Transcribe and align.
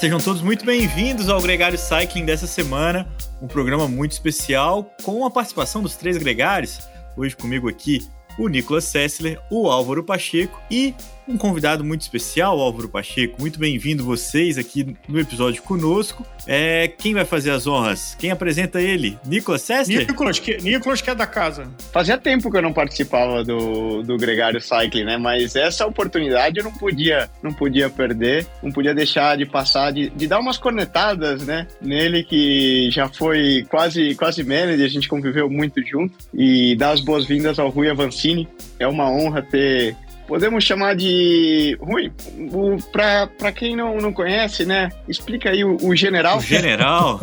Sejam 0.00 0.18
todos 0.18 0.40
muito 0.40 0.64
bem-vindos 0.64 1.28
ao 1.28 1.42
Gregário 1.42 1.76
Cycling 1.76 2.24
dessa 2.24 2.46
semana, 2.46 3.06
um 3.42 3.46
programa 3.46 3.86
muito 3.86 4.12
especial 4.12 4.90
com 5.02 5.26
a 5.26 5.30
participação 5.30 5.82
dos 5.82 5.94
três 5.94 6.16
gregários. 6.16 6.78
Hoje 7.14 7.36
comigo 7.36 7.68
aqui 7.68 8.08
o 8.38 8.48
Nicolas 8.48 8.84
Sessler, 8.84 9.38
o 9.50 9.68
Álvaro 9.68 10.02
Pacheco 10.02 10.58
e 10.70 10.94
um 11.30 11.36
convidado 11.36 11.84
muito 11.84 12.00
especial, 12.00 12.60
Álvaro 12.60 12.88
Pacheco. 12.88 13.40
Muito 13.40 13.58
bem-vindo 13.58 14.04
vocês 14.04 14.58
aqui 14.58 14.96
no 15.08 15.20
episódio 15.20 15.62
conosco. 15.62 16.26
É, 16.46 16.88
quem 16.88 17.14
vai 17.14 17.24
fazer 17.24 17.52
as 17.52 17.68
honras? 17.68 18.16
Quem 18.18 18.32
apresenta 18.32 18.80
ele? 18.80 19.16
Nicolas 19.24 19.62
Sessler? 19.62 20.08
Nicolas, 20.08 20.38
que, 20.40 20.56
Nicolas 20.56 21.00
que 21.00 21.08
é 21.08 21.14
da 21.14 21.26
casa. 21.26 21.68
Fazia 21.92 22.18
tempo 22.18 22.50
que 22.50 22.56
eu 22.56 22.62
não 22.62 22.72
participava 22.72 23.44
do, 23.44 24.02
do 24.02 24.16
Gregário 24.16 24.60
Cycling, 24.60 25.04
né? 25.04 25.16
Mas 25.16 25.54
essa 25.54 25.86
oportunidade 25.86 26.58
eu 26.58 26.64
não 26.64 26.72
podia, 26.72 27.30
não 27.42 27.52
podia 27.52 27.88
perder, 27.88 28.46
não 28.60 28.72
podia 28.72 28.92
deixar 28.92 29.36
de 29.36 29.46
passar, 29.46 29.92
de, 29.92 30.10
de 30.10 30.26
dar 30.26 30.40
umas 30.40 30.58
cornetadas, 30.58 31.46
né? 31.46 31.68
Nele 31.80 32.24
que 32.24 32.90
já 32.90 33.08
foi 33.08 33.64
quase, 33.70 34.16
quase 34.16 34.42
manager, 34.42 34.84
a 34.84 34.88
gente 34.88 35.08
conviveu 35.08 35.48
muito 35.48 35.80
junto. 35.86 36.14
E 36.34 36.74
dar 36.74 36.90
as 36.90 37.00
boas-vindas 37.00 37.58
ao 37.60 37.70
Rui 37.70 37.88
Avancini. 37.88 38.48
É 38.80 38.88
uma 38.88 39.08
honra 39.08 39.42
ter 39.42 39.94
podemos 40.30 40.62
chamar 40.62 40.94
de. 40.94 41.76
Rui, 41.80 42.12
para 42.92 43.50
quem 43.50 43.74
não, 43.74 43.96
não 43.96 44.12
conhece, 44.12 44.64
né? 44.64 44.88
Explica 45.08 45.50
aí 45.50 45.64
o, 45.64 45.76
o 45.82 45.96
general. 45.96 46.38
O 46.38 46.40
general? 46.40 47.20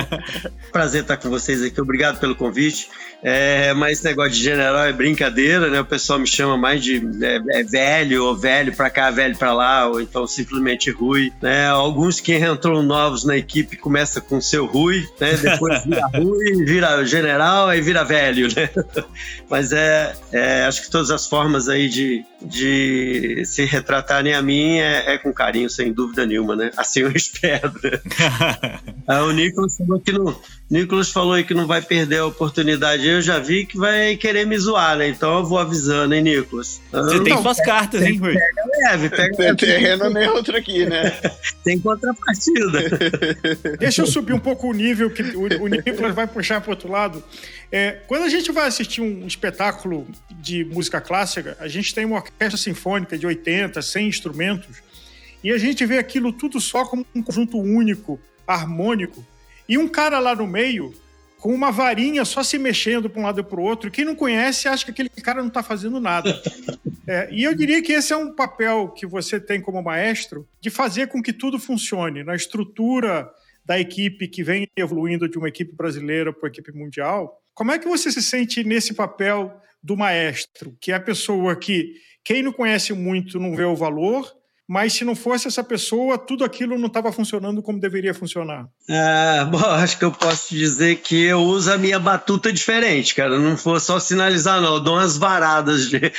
Prazer 0.70 1.00
estar 1.00 1.16
com 1.16 1.30
vocês 1.30 1.62
aqui, 1.62 1.80
obrigado 1.80 2.20
pelo 2.20 2.36
convite. 2.36 2.90
É, 3.26 3.72
mas 3.72 3.92
esse 3.92 4.04
negócio 4.04 4.32
de 4.32 4.42
general 4.42 4.84
é 4.84 4.92
brincadeira, 4.92 5.70
né? 5.70 5.80
O 5.80 5.84
pessoal 5.86 6.18
me 6.18 6.26
chama 6.26 6.58
mais 6.58 6.84
de 6.84 7.02
é, 7.22 7.60
é 7.60 7.62
velho, 7.62 8.26
ou 8.26 8.36
velho 8.36 8.76
para 8.76 8.90
cá, 8.90 9.10
velho 9.10 9.34
para 9.34 9.54
lá, 9.54 9.88
ou 9.88 9.98
então 9.98 10.26
simplesmente 10.26 10.90
Rui. 10.90 11.32
Né? 11.40 11.66
Alguns 11.68 12.20
que 12.20 12.36
entram 12.36 12.82
novos 12.82 13.24
na 13.24 13.38
equipe 13.38 13.78
começa 13.78 14.20
com 14.20 14.38
seu 14.42 14.66
Rui, 14.66 15.08
né? 15.18 15.32
Depois 15.38 15.82
vira 15.82 16.06
Rui, 16.14 16.64
vira 16.66 17.06
general, 17.06 17.68
aí 17.68 17.80
vira 17.80 18.04
velho, 18.04 18.48
né? 18.54 18.68
Mas 19.48 19.72
é, 19.72 20.14
é 20.30 20.66
acho 20.66 20.82
que 20.82 20.90
todas 20.90 21.10
as 21.10 21.26
formas 21.26 21.70
aí 21.70 21.88
de, 21.88 22.22
de 22.44 23.44
se 23.44 23.64
retratarem 23.64 24.34
a 24.34 24.42
mim 24.42 24.78
é, 24.78 25.14
é, 25.14 25.18
com 25.18 25.32
carinho, 25.32 25.68
sem 25.70 25.92
dúvida 25.92 26.26
nenhuma, 26.26 26.54
né? 26.54 26.70
Assim 26.76 27.00
eu 27.00 27.12
espero. 27.16 27.72
Né? 27.82 28.78
o 29.22 29.32
Nicolas 29.32 29.76
falou 29.76 30.00
que 30.00 30.12
não. 30.12 30.34
Nicolas 30.74 31.12
falou 31.12 31.34
aí 31.34 31.44
que 31.44 31.54
não 31.54 31.68
vai 31.68 31.80
perder 31.80 32.18
a 32.18 32.26
oportunidade. 32.26 33.06
Eu 33.06 33.22
já 33.22 33.38
vi 33.38 33.64
que 33.64 33.78
vai 33.78 34.16
querer 34.16 34.44
me 34.44 34.58
zoar, 34.58 34.96
né? 34.96 35.06
Então 35.06 35.38
eu 35.38 35.44
vou 35.44 35.56
avisando, 35.56 36.12
hein, 36.12 36.20
Nicolas? 36.20 36.80
Você 36.90 37.22
tem 37.22 37.40
suas 37.40 37.60
cartas, 37.60 38.02
hein, 38.02 38.18
Rui? 38.18 38.34
Pega 38.34 38.64
leve, 38.82 39.08
pega 39.08 39.36
Tem 39.36 39.54
terreno 39.54 40.10
neutro 40.10 40.56
aqui, 40.56 40.84
né? 40.84 41.12
tem 41.62 41.78
contrapartida. 41.78 42.90
Deixa 43.78 44.02
eu 44.02 44.06
subir 44.08 44.32
um 44.32 44.40
pouco 44.40 44.68
o 44.68 44.72
nível 44.72 45.08
que 45.12 45.22
o, 45.22 45.62
o 45.62 45.68
Nicolas 45.68 46.12
vai 46.12 46.26
puxar 46.26 46.60
para 46.60 46.72
outro 46.72 46.90
lado. 46.90 47.22
É, 47.70 48.00
quando 48.08 48.24
a 48.24 48.28
gente 48.28 48.50
vai 48.50 48.66
assistir 48.66 49.00
um 49.00 49.28
espetáculo 49.28 50.08
de 50.40 50.64
música 50.64 51.00
clássica, 51.00 51.56
a 51.60 51.68
gente 51.68 51.94
tem 51.94 52.04
uma 52.04 52.16
orquestra 52.16 52.58
sinfônica 52.58 53.16
de 53.16 53.24
80, 53.24 53.80
100 53.80 54.08
instrumentos, 54.08 54.82
e 55.44 55.52
a 55.52 55.58
gente 55.58 55.86
vê 55.86 55.98
aquilo 55.98 56.32
tudo 56.32 56.60
só 56.60 56.84
como 56.84 57.06
um 57.14 57.22
conjunto 57.22 57.60
único, 57.60 58.18
harmônico, 58.44 59.24
e 59.68 59.78
um 59.78 59.88
cara 59.88 60.18
lá 60.18 60.34
no 60.34 60.46
meio 60.46 60.94
com 61.44 61.52
uma 61.52 61.70
varinha 61.70 62.24
só 62.24 62.42
se 62.42 62.58
mexendo 62.58 63.10
para 63.10 63.20
um 63.20 63.24
lado 63.24 63.40
e 63.40 63.44
para 63.44 63.60
o 63.60 63.62
outro. 63.62 63.90
Quem 63.90 64.02
não 64.02 64.14
conhece 64.14 64.66
acha 64.66 64.82
que 64.86 64.90
aquele 64.90 65.10
cara 65.10 65.42
não 65.42 65.48
está 65.48 65.62
fazendo 65.62 66.00
nada. 66.00 66.34
É, 67.06 67.28
e 67.30 67.44
eu 67.44 67.54
diria 67.54 67.82
que 67.82 67.92
esse 67.92 68.14
é 68.14 68.16
um 68.16 68.32
papel 68.32 68.88
que 68.88 69.04
você 69.04 69.38
tem 69.38 69.60
como 69.60 69.82
maestro 69.82 70.48
de 70.58 70.70
fazer 70.70 71.06
com 71.08 71.22
que 71.22 71.34
tudo 71.34 71.58
funcione 71.58 72.24
na 72.24 72.34
estrutura 72.34 73.30
da 73.62 73.78
equipe 73.78 74.26
que 74.26 74.42
vem 74.42 74.66
evoluindo 74.74 75.28
de 75.28 75.36
uma 75.36 75.48
equipe 75.48 75.76
brasileira 75.76 76.32
para 76.32 76.46
uma 76.46 76.48
equipe 76.48 76.72
mundial. 76.72 77.42
Como 77.52 77.72
é 77.72 77.78
que 77.78 77.86
você 77.86 78.10
se 78.10 78.22
sente 78.22 78.64
nesse 78.64 78.94
papel 78.94 79.54
do 79.82 79.98
maestro, 79.98 80.74
que 80.80 80.92
é 80.92 80.94
a 80.94 81.00
pessoa 81.00 81.54
que 81.54 81.92
quem 82.24 82.42
não 82.42 82.54
conhece 82.54 82.94
muito 82.94 83.38
não 83.38 83.54
vê 83.54 83.64
o 83.64 83.76
valor 83.76 84.34
mas 84.66 84.94
se 84.94 85.04
não 85.04 85.14
fosse 85.14 85.46
essa 85.46 85.62
pessoa, 85.62 86.16
tudo 86.16 86.42
aquilo 86.42 86.78
não 86.78 86.86
estava 86.86 87.12
funcionando 87.12 87.62
como 87.62 87.78
deveria 87.78 88.14
funcionar. 88.14 88.66
É, 88.88 89.44
bom, 89.50 89.58
acho 89.58 89.98
que 89.98 90.04
eu 90.04 90.12
posso 90.12 90.54
dizer 90.54 90.96
que 90.96 91.24
eu 91.24 91.40
uso 91.40 91.70
a 91.70 91.76
minha 91.76 91.98
batuta 91.98 92.50
diferente, 92.52 93.14
cara. 93.14 93.38
Não 93.38 93.56
for 93.58 93.78
só 93.80 94.00
sinalizar, 94.00 94.60
não. 94.62 94.74
Eu 94.74 94.80
dou 94.80 94.94
umas 94.94 95.18
varadas 95.18 95.90
de. 95.90 96.00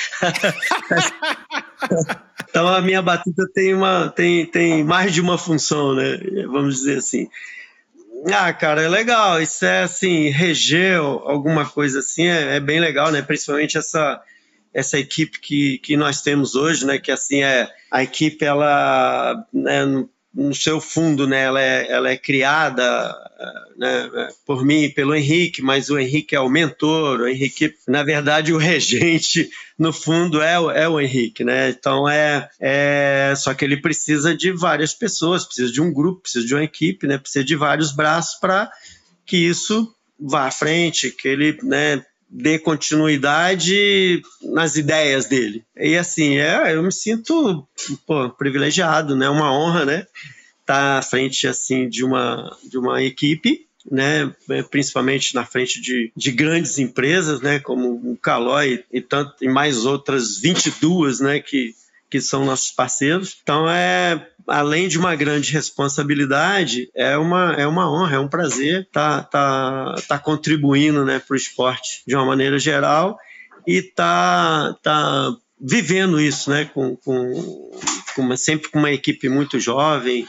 então 2.48 2.68
a 2.68 2.82
minha 2.82 3.02
batuta 3.02 3.50
tem, 3.54 3.74
uma, 3.74 4.10
tem, 4.10 4.46
tem 4.46 4.84
mais 4.84 5.12
de 5.12 5.22
uma 5.22 5.38
função, 5.40 5.96
né? 5.96 6.20
Vamos 6.48 6.76
dizer 6.76 7.00
assim. 7.00 7.28
Ah, 8.32 8.54
cara, 8.54 8.84
é 8.84 8.88
legal. 8.88 9.42
Isso 9.42 9.66
é 9.66 9.84
assim, 9.84 10.30
reger 10.30 11.00
alguma 11.00 11.66
coisa 11.66 12.00
assim 12.00 12.28
é, 12.28 12.58
é 12.58 12.60
bem 12.60 12.80
legal, 12.80 13.12
né? 13.12 13.24
Principalmente 13.24 13.78
essa 13.78 14.22
essa 14.76 15.00
equipe 15.00 15.40
que, 15.40 15.78
que 15.78 15.96
nós 15.96 16.22
temos 16.22 16.54
hoje, 16.54 16.86
né, 16.86 17.00
que 17.00 17.10
assim 17.10 17.42
é 17.42 17.70
a 17.90 18.04
equipe 18.04 18.44
ela 18.44 19.48
né, 19.54 19.86
no 20.34 20.54
seu 20.54 20.82
fundo, 20.82 21.26
né, 21.26 21.44
ela 21.44 21.62
é, 21.62 21.90
ela 21.90 22.10
é 22.10 22.18
criada 22.18 23.16
né, 23.78 24.10
por 24.46 24.66
mim 24.66 24.84
e 24.84 24.90
pelo 24.90 25.16
Henrique, 25.16 25.62
mas 25.62 25.90
o 25.90 25.98
Henrique 25.98 26.36
é 26.36 26.40
o 26.40 26.50
mentor, 26.50 27.22
o 27.22 27.28
Henrique, 27.28 27.74
na 27.88 28.04
verdade, 28.04 28.54
o 28.54 28.58
regente, 28.58 29.50
no 29.80 29.94
fundo, 29.94 30.42
é, 30.42 30.54
é 30.54 30.90
o 30.90 31.00
Henrique, 31.00 31.44
né? 31.44 31.70
Então 31.70 32.08
é, 32.08 32.50
é. 32.60 33.34
Só 33.36 33.54
que 33.54 33.66
ele 33.66 33.78
precisa 33.78 34.36
de 34.36 34.52
várias 34.52 34.94
pessoas, 34.94 35.46
precisa 35.46 35.72
de 35.72 35.82
um 35.82 35.92
grupo, 35.92 36.22
precisa 36.22 36.46
de 36.46 36.54
uma 36.54 36.64
equipe, 36.64 37.08
né? 37.08 37.18
Precisa 37.18 37.44
de 37.44 37.56
vários 37.56 37.94
braços 37.94 38.40
para 38.40 38.72
que 39.26 39.38
isso 39.38 39.94
vá 40.20 40.48
à 40.48 40.52
frente, 40.52 41.12
que 41.12 41.28
ele 41.28 41.58
né, 41.62 42.04
dê 42.30 42.60
continuidade 42.60 44.22
nas 44.42 44.76
ideias 44.76 45.26
dele. 45.26 45.64
E 45.78 45.96
assim, 45.96 46.38
é, 46.38 46.76
eu 46.76 46.84
me 46.84 46.92
sinto 46.92 47.68
pô, 48.06 48.30
privilegiado, 48.30 49.16
né? 49.16 49.30
Uma 49.30 49.54
honra, 49.54 49.86
né? 49.86 50.08
Estar 50.62 50.94
tá 50.94 50.98
à 50.98 51.02
frente 51.02 51.48
assim 51.48 51.88
de 51.88 52.04
uma 52.04 52.56
de 52.64 52.78
uma 52.78 53.04
equipe, 53.04 53.68
né? 53.90 54.34
Principalmente 54.70 55.36
na 55.36 55.46
frente 55.46 55.80
de, 55.80 56.12
de 56.16 56.32
grandes 56.32 56.78
empresas, 56.80 57.42
né? 57.42 57.60
Como 57.60 58.12
o 58.12 58.18
Calói 58.18 58.84
e 58.92 59.02
tanto 59.02 59.36
e 59.42 59.48
mais 59.48 59.86
outras 59.86 60.38
22, 60.38 61.20
né? 61.20 61.40
Que 61.40 61.74
que 62.10 62.22
são 62.22 62.46
nossos 62.46 62.72
parceiros. 62.72 63.38
Então 63.42 63.70
é 63.70 64.28
além 64.48 64.88
de 64.88 64.98
uma 64.98 65.16
grande 65.16 65.52
responsabilidade, 65.52 66.90
é 66.96 67.18
uma, 67.18 67.54
é 67.54 67.66
uma 67.66 67.92
honra, 67.92 68.16
é 68.16 68.20
um 68.20 68.28
prazer 68.28 68.82
estar 68.82 69.24
tá, 69.24 69.94
tá, 69.96 70.02
tá 70.08 70.20
contribuindo 70.20 71.04
né, 71.04 71.20
para 71.20 71.34
o 71.34 71.38
esporte 71.38 72.04
de 72.08 72.16
uma 72.16 72.26
maneira 72.26 72.60
geral 72.60 73.18
e 73.66 73.82
tá, 73.82 74.76
tá 74.84 75.36
vivendo 75.60 76.20
isso, 76.20 76.50
né, 76.50 76.66
com, 76.66 76.96
com, 76.98 77.72
com 78.16 78.22
uma, 78.22 78.38
sempre 78.38 78.70
com 78.70 78.80
uma 78.80 78.92
equipe 78.92 79.28
muito 79.28 79.60
jovem. 79.60 80.28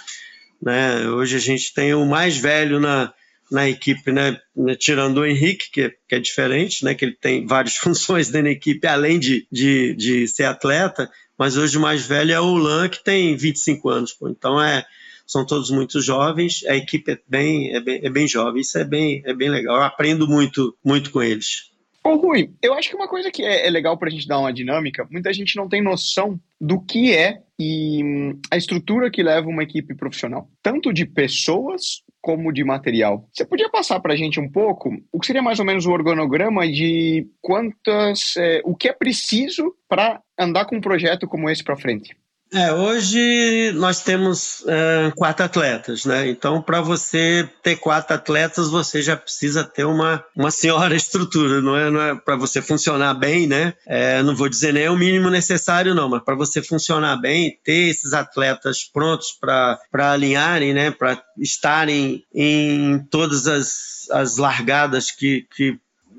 Né? 0.63 1.09
Hoje 1.11 1.37
a 1.37 1.41
gente 1.41 1.75
tem 1.75 1.95
o 1.95 2.07
mais 2.07 2.39
velho 2.39 2.81
na, 2.81 3.13
na 3.51 3.69
equipe, 3.69 4.11
né, 4.13 4.39
tirando 4.79 5.19
o 5.19 5.27
Henrique, 5.27 5.71
que, 5.71 5.91
que 6.09 6.15
é 6.15 6.19
diferente, 6.19 6.85
né, 6.85 6.95
que 6.95 7.05
ele 7.05 7.17
tem 7.17 7.47
várias 7.47 7.77
funções 7.79 8.29
dentro 8.29 8.47
da 8.47 8.53
equipe, 8.53 8.87
além 8.87 9.19
de, 9.19 9.47
de, 9.51 9.95
de 9.95 10.29
ser 10.29 10.45
atleta, 10.45 11.11
mas 11.39 11.57
hoje 11.57 11.77
o 11.77 11.81
mais 11.81 12.07
velho 12.07 12.33
é 12.33 12.41
o 12.41 12.55
Lan, 12.55 12.89
que 12.89 13.05
tem 13.05 13.37
25 13.37 13.89
anos. 13.89 14.13
Pô. 14.13 14.29
Então 14.29 14.61
é, 14.61 14.85
são 15.27 15.45
todos 15.45 15.71
muito 15.71 16.01
jovens, 16.01 16.65
a 16.67 16.77
equipe 16.77 17.13
é 17.13 17.19
bem, 17.29 17.75
é 17.75 17.81
bem, 17.81 18.01
é 18.03 18.11
bem 18.11 18.27
jovem, 18.27 18.63
isso 18.63 18.79
é 18.79 18.85
bem, 18.85 19.23
é 19.25 19.35
bem 19.35 19.51
legal. 19.51 19.77
Eu 19.77 19.83
aprendo 19.83 20.27
muito, 20.27 20.77
muito 20.85 21.11
com 21.11 21.23
eles. 21.23 21.71
Ô 22.07 22.15
Rui, 22.15 22.53
eu 22.63 22.73
acho 22.73 22.89
que 22.89 22.95
uma 22.95 23.09
coisa 23.09 23.33
que 23.33 23.43
é, 23.43 23.67
é 23.67 23.71
legal 23.71 23.99
para 23.99 24.09
a 24.09 24.11
gente 24.13 24.29
dar 24.29 24.39
uma 24.39 24.53
dinâmica, 24.53 25.07
muita 25.11 25.33
gente 25.33 25.57
não 25.57 25.69
tem 25.69 25.83
noção 25.83 26.39
do 26.61 26.81
que 26.81 27.13
é 27.13 27.43
e 27.59 28.03
hum, 28.05 28.41
a 28.49 28.57
estrutura 28.57 29.11
que 29.11 29.25
leva 29.25 29.49
uma 29.49 29.65
equipe 29.65 29.93
profissional, 29.93 30.49
tanto 30.63 30.93
de 30.93 31.05
pessoas 31.05 32.03
como 32.27 32.53
de 32.53 32.65
material. 32.65 33.25
Você 33.33 33.45
podia 33.45 33.71
passar 33.71 34.01
para 34.01 34.13
a 34.13 34.17
gente 34.17 34.41
um 34.41 34.51
pouco 34.51 34.91
o 35.13 35.21
que 35.21 35.29
seria 35.29 35.41
mais 35.41 35.61
ou 35.61 35.65
menos 35.65 35.87
o 35.87 35.93
organograma 35.93 36.67
de 36.67 37.25
quantas, 37.41 38.37
é, 38.37 38.61
o 38.65 38.75
que 38.75 38.89
é 38.89 38.93
preciso 38.93 39.73
para 39.89 40.21
andar 40.37 40.65
com 40.65 40.75
um 40.75 40.81
projeto 40.81 41.29
como 41.29 41.49
esse 41.49 41.63
para 41.63 41.77
frente? 41.77 42.17
É, 42.53 42.73
hoje 42.73 43.73
nós 43.75 44.03
temos 44.03 44.65
é, 44.69 45.13
quatro 45.17 45.45
atletas, 45.45 46.05
né? 46.05 46.29
Então, 46.29 46.63
para 46.63 46.81
você 46.81 47.49
ter 47.61 47.77
quatro 47.77 48.15
atletas, 48.15 48.71
você 48.71 49.03
já 49.03 49.17
precisa 49.17 49.65
ter 49.65 49.85
uma, 49.85 50.25
uma 50.35 50.51
senhora 50.51 50.95
estrutura, 50.97 51.61
não 51.61 51.77
é? 51.77 51.91
Não 51.91 52.01
é 52.01 52.15
para 52.15 52.37
você 52.37 52.63
funcionar 52.63 53.15
bem, 53.15 53.49
né? 53.49 53.75
É, 53.85 54.23
não 54.23 54.37
vou 54.37 54.49
dizer 54.49 54.73
nem 54.73 54.89
o 54.89 54.97
mínimo 54.97 55.29
necessário, 55.29 55.95
não, 55.95 56.09
mas 56.09 56.23
para 56.23 56.37
você 56.37 56.63
funcionar 56.63 57.17
bem, 57.17 57.59
ter 57.65 57.89
esses 57.89 58.13
atletas 58.13 58.85
prontos 58.85 59.33
para 59.41 59.79
alinharem, 60.13 60.73
né? 60.73 60.93
Para 60.93 61.21
estarem 61.39 62.25
em 62.33 63.01
todas 63.11 63.49
as, 63.49 64.09
as 64.13 64.37
largadas 64.37 65.11
que, 65.11 65.47
que 65.55 65.79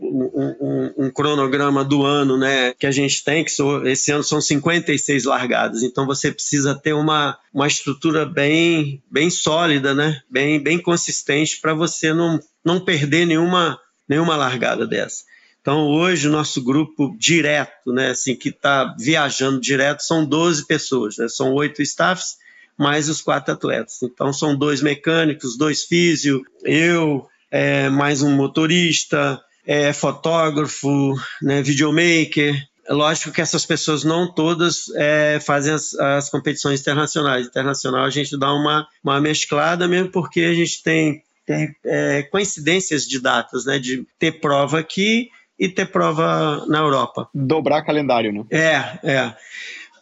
um, 0.09 0.93
um, 1.05 1.11
cronograma 1.11 1.83
do 1.83 2.03
ano 2.03 2.37
né, 2.37 2.73
que 2.73 2.87
a 2.87 2.91
gente 2.91 3.23
tem, 3.23 3.43
que 3.43 3.51
esse 3.85 4.11
ano 4.11 4.23
são 4.23 4.39
56 4.39 5.25
largadas, 5.25 5.83
então 5.83 6.05
você 6.05 6.31
precisa 6.31 6.75
ter 6.75 6.93
uma, 6.93 7.37
uma 7.53 7.67
estrutura 7.67 8.25
bem, 8.25 9.01
bem 9.11 9.29
sólida, 9.29 9.93
né, 9.93 10.21
bem, 10.29 10.61
bem 10.61 10.79
consistente 10.79 11.59
para 11.61 11.73
você 11.73 12.13
não, 12.13 12.39
não 12.63 12.79
perder 12.79 13.25
nenhuma, 13.25 13.79
nenhuma 14.07 14.35
largada 14.35 14.85
dessa. 14.85 15.23
Então, 15.67 15.85
hoje, 15.85 16.29
o 16.29 16.31
nosso 16.31 16.63
grupo 16.63 17.13
direto, 17.19 17.91
né, 17.91 18.11
assim, 18.11 18.35
que 18.35 18.47
está 18.47 18.95
viajando 18.97 19.59
direto, 19.59 19.99
são 19.99 20.25
12 20.25 20.65
pessoas, 20.65 21.17
né, 21.17 21.27
são 21.27 21.53
oito 21.53 21.81
staffs, 21.81 22.37
mais 22.77 23.09
os 23.09 23.19
quatro 23.19 23.53
atletas. 23.53 24.01
Então, 24.01 24.31
são 24.31 24.55
dois 24.55 24.81
mecânicos, 24.81 25.57
dois 25.57 25.83
físio, 25.83 26.41
eu, 26.63 27.27
é, 27.51 27.89
mais 27.89 28.21
um 28.21 28.31
motorista, 28.33 29.41
é, 29.67 29.91
fotógrafo, 29.91 31.13
né, 31.41 31.61
videomaker. 31.61 32.55
É 32.87 32.93
lógico 32.93 33.33
que 33.33 33.41
essas 33.41 33.65
pessoas 33.65 34.05
não 34.05 34.33
todas 34.33 34.85
é, 34.95 35.39
fazem 35.41 35.73
as, 35.73 35.93
as, 35.95 36.29
competições 36.29 36.79
internacionais. 36.79 37.45
Internacional 37.45 38.05
a 38.05 38.09
gente 38.09 38.39
dá 38.39 38.53
uma, 38.53 38.87
uma 39.03 39.19
mesclada 39.19 39.85
mesmo 39.89 40.09
porque 40.09 40.39
a 40.39 40.53
gente 40.53 40.81
tem, 40.81 41.21
tem 41.45 41.75
é, 41.85 42.23
coincidências 42.23 43.05
de 43.05 43.19
datas, 43.19 43.65
né, 43.65 43.77
de 43.77 44.07
ter 44.17 44.39
prova 44.39 44.79
aqui 44.79 45.29
e 45.59 45.67
ter 45.67 45.87
prova 45.87 46.65
na 46.67 46.79
Europa. 46.79 47.27
Dobrar 47.33 47.81
calendário, 47.81 48.31
né? 48.31 48.45
É, 48.49 49.11
é. 49.11 49.35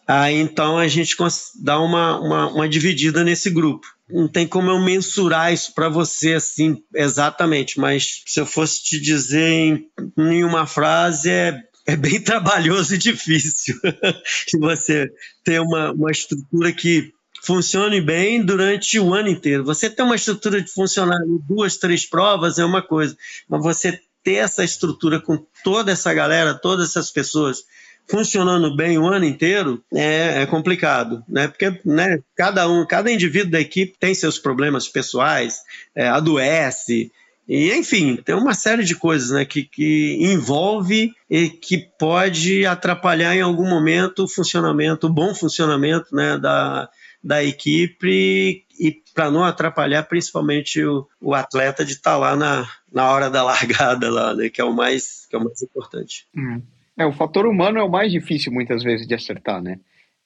Aí 0.07 0.35
então 0.35 0.77
a 0.77 0.87
gente 0.87 1.15
dá 1.61 1.79
uma, 1.79 2.19
uma, 2.19 2.47
uma 2.49 2.69
dividida 2.69 3.23
nesse 3.23 3.49
grupo. 3.49 3.87
Não 4.09 4.27
tem 4.27 4.47
como 4.47 4.69
eu 4.69 4.79
mensurar 4.79 5.51
isso 5.51 5.73
para 5.73 5.89
você 5.89 6.33
assim 6.33 6.77
exatamente, 6.93 7.79
mas 7.79 8.21
se 8.27 8.39
eu 8.39 8.45
fosse 8.45 8.83
te 8.83 8.99
dizer 8.99 9.49
em, 9.49 9.87
em 10.17 10.43
uma 10.43 10.67
frase, 10.67 11.29
é, 11.29 11.59
é 11.87 11.95
bem 11.95 12.21
trabalhoso 12.21 12.93
e 12.93 12.99
difícil 12.99 13.75
você 14.59 15.09
ter 15.43 15.59
uma, 15.59 15.91
uma 15.91 16.11
estrutura 16.11 16.71
que 16.71 17.11
funcione 17.43 17.99
bem 17.99 18.43
durante 18.43 18.99
o 18.99 19.13
ano 19.13 19.29
inteiro. 19.29 19.63
Você 19.63 19.89
ter 19.89 20.03
uma 20.03 20.15
estrutura 20.15 20.61
de 20.61 20.71
funcionar 20.71 21.19
em 21.25 21.39
duas, 21.47 21.77
três 21.77 22.07
provas 22.07 22.59
é 22.59 22.65
uma 22.65 22.81
coisa, 22.81 23.17
mas 23.49 23.63
você 23.63 23.99
ter 24.23 24.35
essa 24.35 24.63
estrutura 24.63 25.19
com 25.19 25.37
toda 25.63 25.91
essa 25.91 26.13
galera, 26.13 26.55
todas 26.55 26.89
essas 26.89 27.11
pessoas 27.11 27.63
funcionando 28.07 28.75
bem 28.75 28.97
o 28.97 29.07
ano 29.07 29.25
inteiro 29.25 29.83
é, 29.93 30.43
é 30.43 30.45
complicado, 30.45 31.23
né? 31.27 31.47
Porque 31.47 31.79
né, 31.85 32.19
cada 32.35 32.69
um, 32.69 32.85
cada 32.85 33.11
indivíduo 33.11 33.51
da 33.51 33.59
equipe 33.59 33.95
tem 33.99 34.13
seus 34.13 34.37
problemas 34.37 34.87
pessoais, 34.87 35.61
é, 35.95 36.07
adoece, 36.07 37.11
e, 37.47 37.71
enfim, 37.73 38.15
tem 38.15 38.33
uma 38.33 38.55
série 38.55 38.83
de 38.83 38.95
coisas 38.95 39.29
né, 39.29 39.45
que, 39.45 39.63
que 39.63 40.17
envolve 40.19 41.13
e 41.29 41.49
que 41.49 41.77
pode 41.99 42.65
atrapalhar 42.65 43.35
em 43.35 43.41
algum 43.41 43.69
momento 43.69 44.23
o 44.23 44.27
funcionamento, 44.27 45.05
o 45.05 45.13
bom 45.13 45.33
funcionamento 45.35 46.13
né, 46.15 46.39
da, 46.39 46.89
da 47.23 47.43
equipe 47.43 48.65
e 48.79 49.03
para 49.13 49.29
não 49.29 49.43
atrapalhar 49.43 50.03
principalmente 50.03 50.83
o, 50.83 51.07
o 51.21 51.33
atleta 51.33 51.85
de 51.85 51.93
estar 51.93 52.11
tá 52.13 52.17
lá 52.17 52.35
na, 52.35 52.67
na 52.91 53.11
hora 53.11 53.29
da 53.29 53.43
largada 53.43 54.09
lá, 54.09 54.33
né, 54.33 54.49
que 54.49 54.59
é 54.59 54.63
o 54.63 54.73
mais 54.73 55.25
que 55.29 55.35
é 55.35 55.39
o 55.39 55.43
mais 55.43 55.61
importante. 55.61 56.27
Hum. 56.35 56.61
É, 56.97 57.05
o 57.05 57.11
fator 57.11 57.45
humano 57.45 57.79
é 57.79 57.83
o 57.83 57.89
mais 57.89 58.11
difícil 58.11 58.51
muitas 58.51 58.83
vezes 58.83 59.07
de 59.07 59.13
acertar, 59.13 59.61
né? 59.61 59.79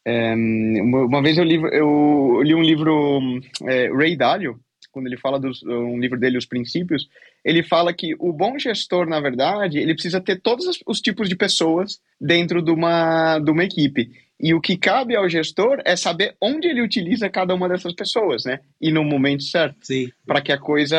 É, 0.05 0.33
uma 0.33 1.21
vez 1.21 1.37
eu 1.37 1.43
li, 1.43 1.55
eu 1.55 2.41
li 2.41 2.55
um 2.55 2.61
livro 2.61 3.19
é, 3.67 3.91
Ray 3.93 4.15
Dalio, 4.15 4.59
quando 4.91 5.07
ele 5.07 5.17
fala 5.17 5.39
dos 5.39 5.61
um 5.63 5.99
livro 5.99 6.19
dele 6.19 6.37
os 6.37 6.45
princípios, 6.45 7.07
ele 7.43 7.61
fala 7.63 7.93
que 7.93 8.15
o 8.19 8.33
bom 8.33 8.57
gestor, 8.57 9.07
na 9.07 9.19
verdade, 9.19 9.77
ele 9.77 9.93
precisa 9.93 10.19
ter 10.19 10.41
todos 10.41 10.65
os 10.85 10.99
tipos 10.99 11.29
de 11.29 11.35
pessoas 11.35 12.01
dentro 12.19 12.61
de 12.61 12.71
uma, 12.71 13.39
de 13.39 13.51
uma 13.51 13.63
equipe. 13.63 14.11
E 14.39 14.53
o 14.53 14.61
que 14.61 14.77
cabe 14.77 15.17
ao 15.17 15.27
gestor 15.27 15.81
é 15.83 15.97
saber 15.97 16.35
onde 16.41 16.67
ele 16.67 16.81
utiliza 16.81 17.29
cada 17.29 17.53
uma 17.53 17.67
dessas 17.67 17.93
pessoas, 17.93 18.45
né? 18.45 18.59
E 18.79 18.89
no 18.89 19.03
momento 19.03 19.43
certo. 19.43 19.77
Para 20.25 20.41
que 20.41 20.51
a 20.51 20.57
coisa 20.57 20.97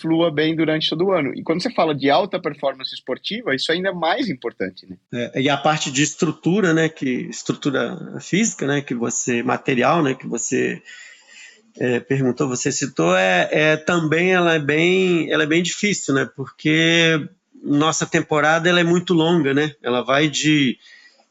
flua 0.00 0.30
bem 0.30 0.56
durante 0.56 0.88
todo 0.88 1.04
o 1.06 1.12
ano. 1.12 1.34
E 1.34 1.42
quando 1.42 1.62
você 1.62 1.70
fala 1.70 1.94
de 1.94 2.08
alta 2.08 2.40
performance 2.40 2.94
esportiva, 2.94 3.54
isso 3.54 3.70
ainda 3.70 3.90
é 3.90 3.92
mais 3.92 4.30
importante, 4.30 4.86
né? 4.88 4.96
É, 5.12 5.42
e 5.42 5.48
a 5.50 5.58
parte 5.58 5.90
de 5.90 6.02
estrutura, 6.02 6.72
né? 6.72 6.88
Que 6.88 7.28
estrutura 7.28 8.18
física, 8.20 8.66
né? 8.66 8.80
Que 8.80 8.94
você 8.94 9.42
material, 9.42 10.02
né? 10.02 10.14
Que 10.14 10.26
você 10.26 10.80
é, 11.78 12.00
perguntou, 12.00 12.48
você 12.48 12.72
citou, 12.72 13.14
é, 13.14 13.48
é, 13.50 13.76
também 13.76 14.32
ela 14.32 14.54
é 14.54 14.58
bem, 14.58 15.30
ela 15.30 15.42
é 15.42 15.46
bem 15.46 15.62
difícil, 15.62 16.14
né? 16.14 16.26
Porque 16.34 17.28
nossa 17.62 18.06
temporada 18.06 18.68
ela 18.68 18.80
é 18.80 18.84
muito 18.84 19.12
longa, 19.12 19.52
né? 19.52 19.74
Ela 19.82 20.02
vai 20.02 20.28
de 20.28 20.78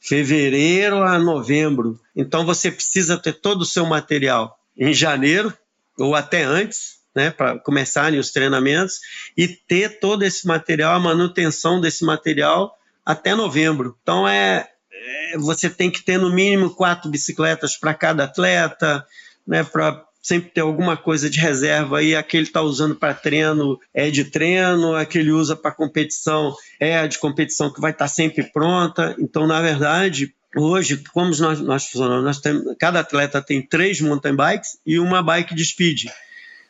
fevereiro 0.03 1.01
a 1.01 1.17
novembro. 1.17 1.99
Então 2.15 2.45
você 2.45 2.69
precisa 2.69 3.17
ter 3.17 3.33
todo 3.33 3.61
o 3.61 3.65
seu 3.65 3.85
material 3.85 4.57
em 4.77 4.93
janeiro 4.93 5.53
ou 5.97 6.15
até 6.15 6.43
antes, 6.43 6.97
né, 7.15 7.29
para 7.29 7.59
começarem 7.59 8.19
os 8.19 8.31
treinamentos 8.31 8.99
e 9.37 9.47
ter 9.47 9.99
todo 9.99 10.23
esse 10.23 10.45
material, 10.47 10.95
a 10.95 10.99
manutenção 10.99 11.79
desse 11.79 12.03
material 12.03 12.75
até 13.05 13.33
novembro. 13.33 13.97
Então 14.01 14.27
é, 14.27 14.67
é 14.91 15.37
você 15.37 15.69
tem 15.69 15.89
que 15.89 16.03
ter 16.03 16.17
no 16.17 16.33
mínimo 16.33 16.73
quatro 16.75 17.09
bicicletas 17.09 17.77
para 17.77 17.93
cada 17.93 18.25
atleta, 18.25 19.05
né, 19.47 19.63
para 19.63 20.03
sempre 20.23 20.49
ter 20.51 20.61
alguma 20.61 20.95
coisa 20.95 21.29
de 21.29 21.37
reserva 21.37 21.99
aí, 21.99 22.15
aquele 22.15 22.43
está 22.43 22.61
usando 22.61 22.95
para 22.95 23.13
treino 23.13 23.77
é 23.93 24.09
de 24.09 24.23
treino, 24.23 24.95
aquele 24.95 25.31
usa 25.31 25.53
para 25.53 25.71
competição 25.71 26.55
é 26.79 27.05
de 27.05 27.19
competição 27.19 27.71
que 27.71 27.81
vai 27.81 27.91
estar 27.91 28.05
tá 28.05 28.09
sempre 28.09 28.43
pronta. 28.43 29.13
Então, 29.19 29.45
na 29.45 29.61
verdade, 29.61 30.33
hoje, 30.55 31.03
como 31.11 31.35
nós, 31.35 31.59
nós 31.59 31.85
funcionamos, 31.85 32.23
nós 32.23 32.39
temos, 32.39 32.63
cada 32.79 33.01
atleta 33.01 33.41
tem 33.41 33.61
três 33.61 33.99
mountain 33.99 34.33
bikes 34.35 34.79
e 34.85 34.97
uma 34.97 35.21
bike 35.21 35.53
de 35.53 35.65
speed, 35.65 36.05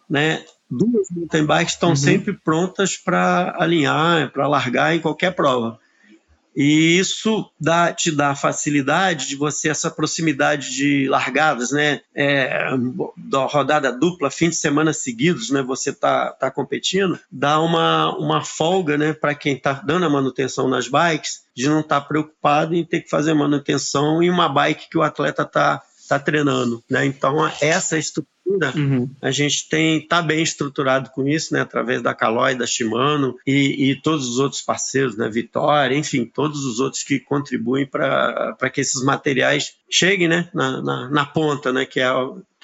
né? 0.09 0.43
Duas 0.67 1.07
mountain 1.11 1.45
bikes 1.45 1.73
estão 1.73 1.89
uhum. 1.89 1.95
sempre 1.95 2.33
prontas 2.33 2.97
para 2.97 3.55
alinhar, 3.59 4.31
para 4.31 4.47
largar 4.47 4.95
em 4.95 4.99
qualquer 4.99 5.35
prova. 5.35 5.79
E 6.55 6.97
isso 6.99 7.49
dá, 7.59 7.91
te 7.91 8.11
dá 8.11 8.35
facilidade 8.35 9.27
de 9.27 9.35
você, 9.35 9.69
essa 9.69 9.89
proximidade 9.89 10.75
de 10.75 11.07
largadas, 11.09 11.71
né? 11.71 12.01
É, 12.13 12.69
da 13.17 13.45
rodada 13.45 13.91
dupla, 13.91 14.29
fim 14.29 14.49
de 14.49 14.55
semana 14.55 14.93
seguidos, 14.93 15.49
né? 15.49 15.61
Você 15.63 15.91
tá, 15.91 16.31
tá 16.31 16.51
competindo, 16.51 17.19
dá 17.31 17.59
uma, 17.59 18.15
uma 18.17 18.43
folga, 18.43 18.97
né? 18.97 19.13
Para 19.13 19.33
quem 19.33 19.55
está 19.55 19.73
dando 19.73 20.05
a 20.05 20.09
manutenção 20.09 20.67
nas 20.67 20.87
bikes, 20.87 21.43
de 21.55 21.67
não 21.67 21.79
estar 21.79 22.01
tá 22.01 22.07
preocupado 22.07 22.75
em 22.75 22.85
ter 22.85 23.01
que 23.01 23.09
fazer 23.09 23.33
manutenção 23.33 24.21
em 24.21 24.29
uma 24.29 24.47
bike 24.47 24.89
que 24.89 24.97
o 24.97 25.03
atleta 25.03 25.43
está 25.43 25.81
tá 26.07 26.19
treinando, 26.19 26.83
né? 26.89 27.05
Então, 27.05 27.49
essa 27.61 27.97
estrutura 27.97 28.33
Uhum. 28.75 29.09
A 29.21 29.31
gente 29.31 29.67
tem 29.69 30.05
tá 30.05 30.21
bem 30.21 30.41
estruturado 30.41 31.09
com 31.11 31.27
isso, 31.27 31.53
né? 31.53 31.61
Através 31.61 32.01
da 32.01 32.13
Caloi, 32.13 32.55
da 32.55 32.65
Shimano 32.65 33.35
e, 33.45 33.91
e, 33.91 34.01
todos 34.01 34.27
os 34.27 34.39
outros 34.39 34.61
parceiros, 34.61 35.17
né? 35.17 35.29
Vitória, 35.29 35.95
enfim, 35.95 36.25
todos 36.25 36.65
os 36.65 36.79
outros 36.79 37.03
que 37.03 37.19
contribuem 37.19 37.85
para 37.85 38.69
que 38.71 38.81
esses 38.81 39.03
materiais 39.03 39.75
cheguem, 39.89 40.27
né? 40.27 40.49
Na, 40.53 40.81
na, 40.81 41.09
na 41.09 41.25
ponta, 41.25 41.71
né? 41.71 41.85
Que 41.85 41.99
é 41.99 42.09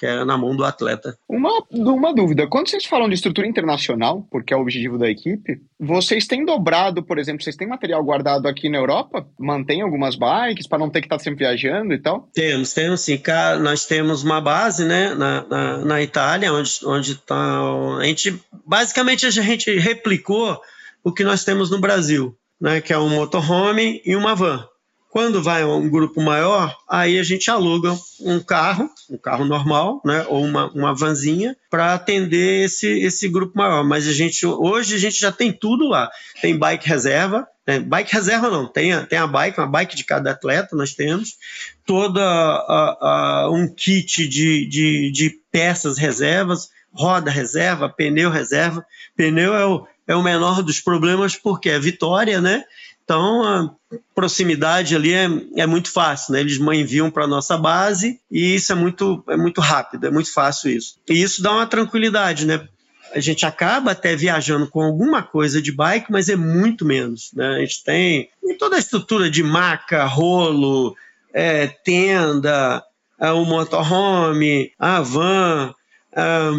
que 0.00 0.06
é 0.06 0.24
na 0.24 0.38
mão 0.38 0.56
do 0.56 0.64
atleta. 0.64 1.14
Uma, 1.28 1.62
uma 1.70 2.14
dúvida: 2.14 2.46
quando 2.46 2.70
vocês 2.70 2.86
falam 2.86 3.06
de 3.06 3.14
estrutura 3.14 3.46
internacional, 3.46 4.26
porque 4.30 4.54
é 4.54 4.56
o 4.56 4.62
objetivo 4.62 4.96
da 4.96 5.10
equipe, 5.10 5.60
vocês 5.78 6.26
têm 6.26 6.42
dobrado, 6.42 7.02
por 7.02 7.18
exemplo, 7.18 7.42
vocês 7.42 7.54
têm 7.54 7.68
material 7.68 8.02
guardado 8.02 8.48
aqui 8.48 8.70
na 8.70 8.78
Europa? 8.78 9.26
Mantém 9.38 9.82
algumas 9.82 10.16
bikes 10.16 10.66
para 10.66 10.78
não 10.78 10.88
ter 10.88 11.02
que 11.02 11.06
estar 11.06 11.18
sempre 11.18 11.44
viajando 11.44 11.92
e 11.92 11.98
tal? 11.98 12.30
Temos, 12.32 12.72
temos 12.72 13.02
sim. 13.02 13.20
Nós 13.60 13.84
temos 13.84 14.24
uma 14.24 14.40
base, 14.40 14.86
né, 14.86 15.14
na, 15.14 15.46
na, 15.46 15.78
na 15.84 16.02
Itália, 16.02 16.50
onde 16.50 16.70
onde 16.86 17.12
está. 17.12 17.60
A 17.98 18.04
gente 18.04 18.40
basicamente 18.66 19.26
a 19.26 19.30
gente 19.30 19.78
replicou 19.78 20.58
o 21.04 21.12
que 21.12 21.24
nós 21.24 21.44
temos 21.44 21.70
no 21.70 21.78
Brasil, 21.78 22.34
né, 22.58 22.80
que 22.80 22.94
é 22.94 22.98
um 22.98 23.10
motorhome 23.10 24.00
e 24.06 24.16
uma 24.16 24.34
van. 24.34 24.66
Quando 25.10 25.42
vai 25.42 25.64
um 25.64 25.90
grupo 25.90 26.22
maior, 26.22 26.76
aí 26.88 27.18
a 27.18 27.22
gente 27.24 27.50
aluga 27.50 27.98
um 28.20 28.38
carro, 28.38 28.88
um 29.10 29.18
carro 29.18 29.44
normal, 29.44 30.00
né, 30.04 30.24
ou 30.28 30.44
uma, 30.44 30.70
uma 30.70 30.94
vanzinha, 30.94 31.56
para 31.68 31.94
atender 31.94 32.64
esse, 32.64 32.86
esse 32.86 33.28
grupo 33.28 33.58
maior. 33.58 33.82
Mas 33.82 34.06
a 34.06 34.12
gente 34.12 34.46
hoje 34.46 34.94
a 34.94 34.98
gente 34.98 35.18
já 35.18 35.32
tem 35.32 35.52
tudo 35.52 35.88
lá. 35.88 36.08
Tem 36.40 36.56
bike 36.56 36.88
reserva, 36.88 37.44
né, 37.66 37.80
bike 37.80 38.14
reserva 38.14 38.48
não, 38.48 38.68
tem 38.68 39.04
tem 39.06 39.18
a 39.18 39.26
bike, 39.26 39.58
uma 39.58 39.66
bike 39.66 39.96
de 39.96 40.04
cada 40.04 40.30
atleta 40.30 40.76
nós 40.76 40.94
temos, 40.94 41.34
toda 41.84 43.50
um 43.52 43.66
kit 43.66 44.28
de, 44.28 44.64
de, 44.68 45.10
de 45.10 45.40
peças 45.50 45.98
reservas, 45.98 46.68
roda 46.92 47.32
reserva, 47.32 47.88
pneu 47.88 48.30
reserva. 48.30 48.84
Pneu 49.16 49.54
é 49.54 49.66
o, 49.66 49.86
é 50.06 50.14
o 50.14 50.22
menor 50.22 50.62
dos 50.62 50.80
problemas 50.80 51.34
porque 51.34 51.68
é 51.68 51.80
vitória, 51.80 52.40
né? 52.40 52.64
Então, 53.10 53.42
a 53.42 53.74
proximidade 54.14 54.94
ali 54.94 55.12
é, 55.12 55.28
é 55.56 55.66
muito 55.66 55.90
fácil, 55.90 56.32
né? 56.32 56.38
Eles 56.38 56.60
enviam 56.60 57.10
para 57.10 57.26
nossa 57.26 57.58
base 57.58 58.20
e 58.30 58.54
isso 58.54 58.70
é 58.70 58.76
muito, 58.76 59.24
é 59.28 59.36
muito 59.36 59.60
rápido, 59.60 60.06
é 60.06 60.10
muito 60.12 60.32
fácil 60.32 60.70
isso. 60.70 60.94
E 61.08 61.20
isso 61.20 61.42
dá 61.42 61.50
uma 61.50 61.66
tranquilidade, 61.66 62.46
né? 62.46 62.68
a 63.12 63.18
gente 63.18 63.44
acaba 63.44 63.90
até 63.90 64.14
viajando 64.14 64.68
com 64.68 64.80
alguma 64.80 65.20
coisa 65.20 65.60
de 65.60 65.72
bike, 65.72 66.12
mas 66.12 66.28
é 66.28 66.36
muito 66.36 66.84
menos. 66.84 67.32
Né? 67.34 67.56
A 67.56 67.58
gente 67.58 67.82
tem, 67.82 68.30
tem 68.40 68.56
toda 68.56 68.76
a 68.76 68.78
estrutura 68.78 69.28
de 69.28 69.42
maca, 69.42 70.04
rolo, 70.04 70.94
é, 71.34 71.66
tenda, 71.66 72.80
é, 73.18 73.32
o 73.32 73.44
motorhome, 73.44 74.70
a 74.78 75.00
van. 75.00 75.74
É, 76.14 76.50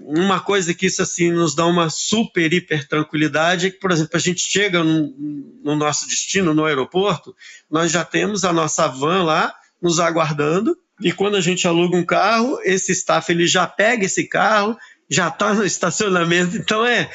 uma 0.00 0.40
coisa 0.40 0.74
que 0.74 0.86
isso 0.86 1.02
assim 1.02 1.30
nos 1.30 1.54
dá 1.54 1.66
uma 1.66 1.88
super 1.88 2.52
hiper 2.52 2.86
tranquilidade 2.88 3.66
é 3.66 3.70
que, 3.70 3.78
por 3.78 3.90
exemplo, 3.90 4.16
a 4.16 4.18
gente 4.18 4.40
chega 4.40 4.82
no, 4.82 5.14
no 5.62 5.76
nosso 5.76 6.06
destino, 6.06 6.54
no 6.54 6.64
aeroporto, 6.64 7.34
nós 7.70 7.92
já 7.92 8.04
temos 8.04 8.44
a 8.44 8.52
nossa 8.52 8.88
van 8.88 9.24
lá 9.24 9.54
nos 9.80 10.00
aguardando 10.00 10.76
e 11.00 11.12
quando 11.12 11.36
a 11.36 11.40
gente 11.40 11.66
aluga 11.66 11.96
um 11.96 12.04
carro, 12.04 12.58
esse 12.64 12.92
staff 12.92 13.30
ele 13.30 13.46
já 13.46 13.66
pega 13.66 14.04
esse 14.04 14.28
carro, 14.28 14.76
já 15.08 15.28
está 15.28 15.54
no 15.54 15.64
estacionamento, 15.64 16.56
então 16.56 16.84
é 16.84 17.10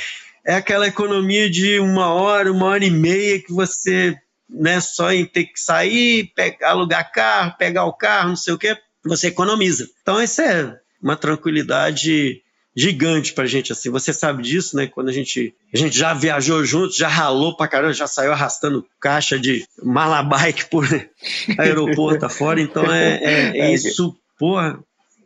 é 0.45 0.55
aquela 0.55 0.87
economia 0.87 1.49
de 1.49 1.79
uma 1.79 2.07
hora, 2.13 2.51
uma 2.51 2.65
hora 2.65 2.83
e 2.83 2.89
meia 2.89 3.39
que 3.39 3.53
você 3.53 4.17
né, 4.49 4.81
só 4.81 5.11
em 5.11 5.25
ter 5.25 5.45
que 5.45 5.59
sair, 5.59 6.31
pegar, 6.35 6.69
alugar 6.69 7.11
carro, 7.11 7.55
pegar 7.57 7.85
o 7.85 7.93
carro, 7.93 8.29
não 8.29 8.35
sei 8.35 8.53
o 8.53 8.57
que, 8.57 8.75
você 9.05 9.27
economiza. 9.27 9.87
Então 10.01 10.21
isso 10.21 10.41
é 10.41 10.77
uma 11.01 11.15
tranquilidade 11.15 12.41
gigante 12.75 13.33
pra 13.33 13.45
gente, 13.45 13.71
assim. 13.71 13.89
Você 13.89 14.13
sabe 14.13 14.43
disso, 14.43 14.75
né? 14.75 14.87
Quando 14.87 15.09
a 15.09 15.11
gente, 15.11 15.53
a 15.73 15.77
gente 15.77 15.97
já 15.97 16.13
viajou 16.13 16.63
juntos, 16.65 16.95
já 16.95 17.07
ralou 17.07 17.55
pra 17.55 17.67
caramba, 17.67 17.93
já 17.93 18.07
saiu 18.07 18.31
arrastando 18.31 18.85
caixa 18.99 19.39
de 19.39 19.65
malabike 19.83 20.69
por 20.69 20.85
aeroporto 21.57 22.25
afora. 22.25 22.61
Então 22.61 22.91
é, 22.91 23.19
é, 23.23 23.59
é 23.59 23.73
isso, 23.73 24.15
porra, 24.37 24.79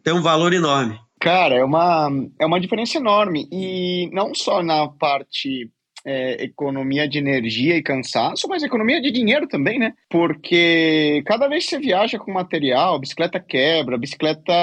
tem 0.04 0.14
um 0.14 0.22
valor 0.22 0.54
enorme. 0.54 1.00
Cara, 1.20 1.56
é 1.56 1.64
uma, 1.64 2.10
é 2.40 2.46
uma 2.46 2.60
diferença 2.60 2.98
enorme. 2.98 3.48
E 3.52 4.10
não 4.12 4.36
só 4.36 4.62
na 4.62 4.88
parte 4.88 5.70
é, 6.06 6.44
economia 6.44 7.08
de 7.10 7.18
energia 7.18 7.76
e 7.76 7.82
cansaço, 7.82 8.48
mas 8.48 8.62
economia 8.62 9.02
de 9.02 9.12
dinheiro 9.12 9.48
também, 9.48 9.80
né? 9.80 9.94
Porque 10.10 11.24
cada 11.26 11.48
vez 11.48 11.64
que 11.64 11.72
você 11.72 11.80
viaja 11.80 12.20
com 12.20 12.32
material, 12.32 13.00
bicicleta 13.00 13.40
quebra, 13.40 13.98
bicicleta 13.98 14.54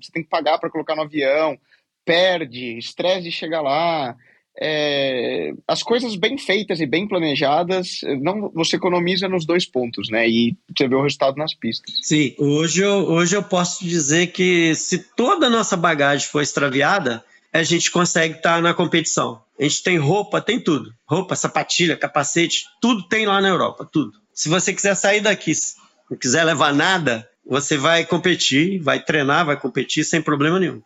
você 0.00 0.10
tem 0.12 0.24
que 0.24 0.28
pagar 0.28 0.58
para 0.58 0.70
colocar 0.70 0.96
no 0.96 1.02
avião, 1.02 1.56
perde, 2.10 2.76
estresse 2.76 3.22
de 3.22 3.30
chegar 3.30 3.60
lá. 3.60 4.16
É, 4.60 5.52
as 5.66 5.80
coisas 5.80 6.16
bem 6.16 6.36
feitas 6.36 6.80
e 6.80 6.86
bem 6.86 7.06
planejadas, 7.06 8.00
não 8.20 8.50
você 8.52 8.76
economiza 8.76 9.28
nos 9.28 9.46
dois 9.46 9.64
pontos, 9.64 10.10
né? 10.10 10.28
E 10.28 10.56
você 10.76 10.88
vê 10.88 10.96
o 10.96 11.02
resultado 11.02 11.36
nas 11.36 11.54
pistas. 11.54 11.94
Sim, 12.02 12.34
hoje 12.36 12.82
eu, 12.82 13.08
hoje 13.08 13.36
eu 13.36 13.44
posso 13.44 13.84
dizer 13.84 14.26
que 14.32 14.74
se 14.74 14.98
toda 14.98 15.46
a 15.46 15.50
nossa 15.50 15.76
bagagem 15.76 16.26
for 16.26 16.42
extraviada, 16.42 17.24
a 17.52 17.62
gente 17.62 17.92
consegue 17.92 18.34
estar 18.34 18.56
tá 18.56 18.60
na 18.60 18.74
competição. 18.74 19.40
A 19.58 19.62
gente 19.62 19.82
tem 19.84 19.96
roupa, 19.96 20.40
tem 20.40 20.58
tudo. 20.58 20.92
Roupa, 21.06 21.36
sapatilha, 21.36 21.96
capacete, 21.96 22.64
tudo 22.82 23.06
tem 23.06 23.24
lá 23.24 23.40
na 23.40 23.48
Europa, 23.48 23.88
tudo. 23.90 24.12
Se 24.34 24.48
você 24.48 24.72
quiser 24.72 24.96
sair 24.96 25.20
daqui, 25.20 25.52
não 26.10 26.18
quiser 26.18 26.42
levar 26.42 26.74
nada, 26.74 27.28
você 27.46 27.76
vai 27.76 28.04
competir, 28.04 28.80
vai 28.80 29.00
treinar, 29.00 29.46
vai 29.46 29.56
competir 29.56 30.04
sem 30.04 30.20
problema 30.20 30.58
nenhum. 30.58 30.82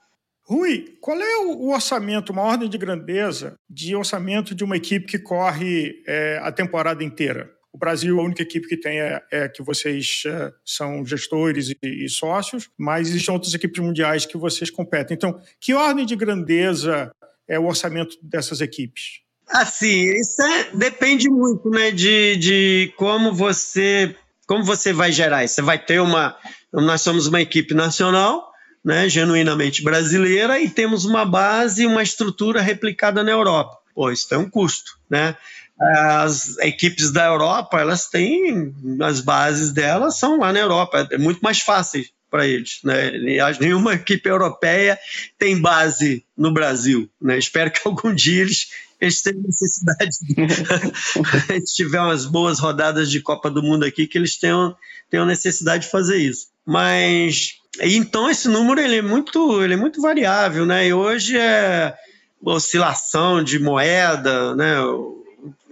Rui, 0.46 0.96
qual 1.00 1.18
é 1.18 1.38
o 1.38 1.70
orçamento, 1.70 2.30
uma 2.30 2.42
ordem 2.42 2.68
de 2.68 2.76
grandeza 2.76 3.54
de 3.68 3.96
orçamento 3.96 4.54
de 4.54 4.62
uma 4.62 4.76
equipe 4.76 5.06
que 5.06 5.18
corre 5.18 6.02
é, 6.06 6.38
a 6.42 6.52
temporada 6.52 7.02
inteira? 7.02 7.50
O 7.72 7.78
Brasil, 7.78 8.20
a 8.20 8.22
única 8.22 8.42
equipe 8.42 8.68
que 8.68 8.76
tem 8.76 9.00
é, 9.00 9.22
é 9.32 9.48
que 9.48 9.62
vocês 9.62 10.22
é, 10.26 10.52
são 10.64 11.04
gestores 11.04 11.70
e, 11.70 11.76
e, 11.82 12.08
sócios, 12.08 12.70
mas 12.78 13.08
existem 13.08 13.32
outras 13.32 13.54
equipes 13.54 13.82
mundiais 13.82 14.26
que 14.26 14.36
vocês 14.36 14.70
competem. 14.70 15.14
Então, 15.16 15.40
que 15.58 15.72
ordem 15.74 16.04
de 16.06 16.14
grandeza 16.14 17.10
é 17.48 17.58
o 17.58 17.64
orçamento 17.64 18.16
dessas 18.22 18.60
equipes? 18.60 19.22
Assim, 19.48 20.10
isso 20.10 20.42
é, 20.42 20.70
depende 20.74 21.28
muito 21.28 21.68
né, 21.70 21.90
de, 21.90 22.36
de 22.36 22.92
como 22.96 23.34
você 23.34 24.14
como 24.46 24.62
você 24.62 24.92
vai 24.92 25.10
gerar 25.10 25.42
isso. 25.42 25.54
Você 25.54 25.62
vai 25.62 25.82
ter 25.82 26.00
uma. 26.00 26.36
Nós 26.72 27.00
somos 27.00 27.26
uma 27.26 27.40
equipe 27.40 27.72
nacional 27.72 28.53
né, 28.84 29.08
genuinamente 29.08 29.82
brasileira 29.82 30.60
e 30.60 30.68
temos 30.68 31.04
uma 31.04 31.24
base, 31.24 31.86
uma 31.86 32.02
estrutura 32.02 32.60
replicada 32.60 33.22
na 33.22 33.30
Europa. 33.30 33.78
Pô, 33.94 34.10
isso 34.10 34.28
tem 34.28 34.36
um 34.36 34.50
custo, 34.50 34.98
né? 35.08 35.36
As 35.80 36.56
equipes 36.58 37.10
da 37.10 37.26
Europa, 37.26 37.80
elas 37.80 38.08
têm, 38.08 38.74
as 39.00 39.20
bases 39.20 39.72
delas 39.72 40.18
são 40.18 40.38
lá 40.38 40.52
na 40.52 40.60
Europa, 40.60 41.08
é 41.10 41.18
muito 41.18 41.40
mais 41.40 41.60
fácil 41.60 42.04
para 42.30 42.46
eles. 42.46 42.80
Né? 42.84 43.12
Nenhuma 43.60 43.94
equipe 43.94 44.28
europeia 44.28 44.98
tem 45.38 45.60
base 45.60 46.24
no 46.36 46.52
Brasil. 46.52 47.08
Né? 47.20 47.38
Espero 47.38 47.70
que 47.70 47.80
algum 47.84 48.14
dia 48.14 48.42
eles, 48.42 48.68
eles 49.00 49.22
tenham 49.22 49.42
necessidade, 49.42 50.16
de, 50.20 51.64
tiver 51.74 52.00
umas 52.00 52.24
boas 52.24 52.58
rodadas 52.58 53.10
de 53.10 53.20
Copa 53.20 53.50
do 53.50 53.62
Mundo 53.62 53.84
aqui, 53.84 54.06
que 54.06 54.18
eles 54.18 54.36
tenham, 54.36 54.76
tenham 55.10 55.26
necessidade 55.26 55.84
de 55.84 55.90
fazer 55.90 56.18
isso. 56.18 56.48
Mas 56.66 57.60
então 57.80 58.30
esse 58.30 58.48
número 58.48 58.80
ele 58.80 58.98
é 58.98 59.02
muito, 59.02 59.62
ele 59.62 59.74
é 59.74 59.76
muito 59.76 60.00
variável, 60.00 60.64
né? 60.66 60.86
E 60.86 60.92
hoje 60.92 61.36
é 61.38 61.94
oscilação 62.40 63.42
de 63.42 63.58
moeda, 63.58 64.54
né? 64.54 64.76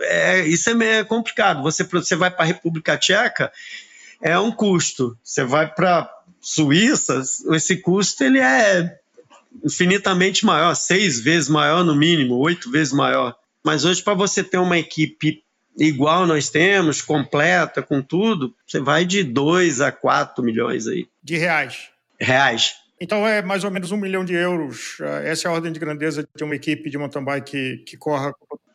É, 0.00 0.47
isso 0.47 0.71
é 0.71 0.75
meio 0.75 1.06
complicado. 1.06 1.62
Você, 1.62 1.85
você 1.85 2.16
vai 2.16 2.30
para 2.30 2.42
a 2.42 2.47
República 2.47 2.97
Tcheca, 2.97 3.52
é 4.21 4.38
um 4.38 4.50
custo. 4.50 5.16
Você 5.23 5.44
vai 5.44 5.73
para 5.73 6.11
Suíça, 6.40 7.23
esse 7.52 7.76
custo 7.76 8.25
ele 8.25 8.40
é 8.40 8.99
infinitamente 9.64 10.44
maior, 10.44 10.75
seis 10.75 11.21
vezes 11.21 11.49
maior 11.49 11.85
no 11.85 11.94
mínimo, 11.94 12.35
oito 12.37 12.68
vezes 12.68 12.92
maior. 12.92 13.37
Mas 13.62 13.85
hoje, 13.85 14.02
para 14.02 14.14
você 14.14 14.42
ter 14.42 14.59
uma 14.59 14.76
equipe 14.76 15.44
igual 15.78 16.26
nós 16.26 16.50
temos, 16.50 17.00
completa, 17.00 17.80
com 17.80 18.02
tudo, 18.02 18.52
você 18.66 18.80
vai 18.80 19.04
de 19.04 19.23
2 19.23 19.80
a 19.80 19.92
4 19.92 20.42
milhões 20.42 20.88
aí. 20.88 21.06
De 21.23 21.37
reais 21.37 21.91
reais. 22.23 22.75
Então 23.00 23.26
é 23.26 23.43
mais 23.43 23.64
ou 23.64 23.71
menos 23.71 23.91
um 23.91 23.97
milhão 23.97 24.25
de 24.25 24.33
euros. 24.35 24.97
Ah, 25.00 25.23
essa 25.25 25.49
é 25.49 25.50
a 25.50 25.55
ordem 25.55 25.73
de 25.73 25.81
grandeza 25.81 26.26
de 26.37 26.45
uma 26.45 26.55
equipe 26.55 26.88
de 26.88 26.97
mountain 26.97 27.25
bike 27.25 27.50
que, 27.50 27.76
que 27.85 27.97
corra. 27.97 28.33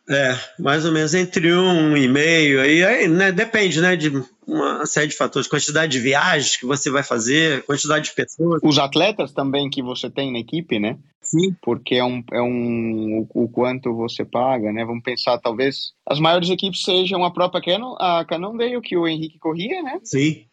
É, 0.10 0.38
mais 0.60 0.86
ou 0.86 0.92
menos 0.92 1.14
entre 1.14 1.54
um 1.54 1.96
e 1.96 2.08
meio. 2.08 2.62
Aí, 2.62 2.84
aí 2.84 3.08
né, 3.10 3.32
depende, 3.32 3.82
né, 3.82 3.96
de 3.96 4.10
uma 4.46 4.86
série 4.86 5.08
de 5.08 5.18
fatores, 5.18 5.50
quantidade 5.50 5.92
de 5.92 6.00
viagens 6.00 6.56
que 6.56 6.66
você 6.66 6.90
vai 6.90 7.04
fazer, 7.04 7.64
quantidade 7.64 8.06
de 8.06 8.16
pessoas. 8.16 8.62
Os 8.64 8.80
atletas 8.80 9.34
também 9.34 9.70
que 9.70 9.84
você 9.84 10.10
tem 10.10 10.32
na 10.32 10.40
equipe, 10.40 10.80
né? 10.80 10.98
Sim. 11.22 11.54
Porque 11.62 11.96
é 11.96 12.04
um, 12.04 12.24
é 12.32 12.42
um 12.42 13.28
o, 13.34 13.44
o 13.44 13.50
quanto 13.50 13.94
você 13.94 14.24
paga, 14.24 14.72
né? 14.72 14.86
Vamos 14.86 15.04
pensar, 15.04 15.38
talvez 15.40 15.92
as 16.06 16.20
maiores 16.20 16.50
equipes 16.50 16.84
sejam 16.84 17.26
a 17.26 17.32
própria 17.32 17.62
Canon, 17.62 17.96
a 18.00 18.24
Cannondale, 18.24 18.80
que 18.82 18.96
o 18.96 19.08
Henrique 19.08 19.40
corria, 19.40 19.84
né? 19.84 20.00
Sim. 20.04 20.46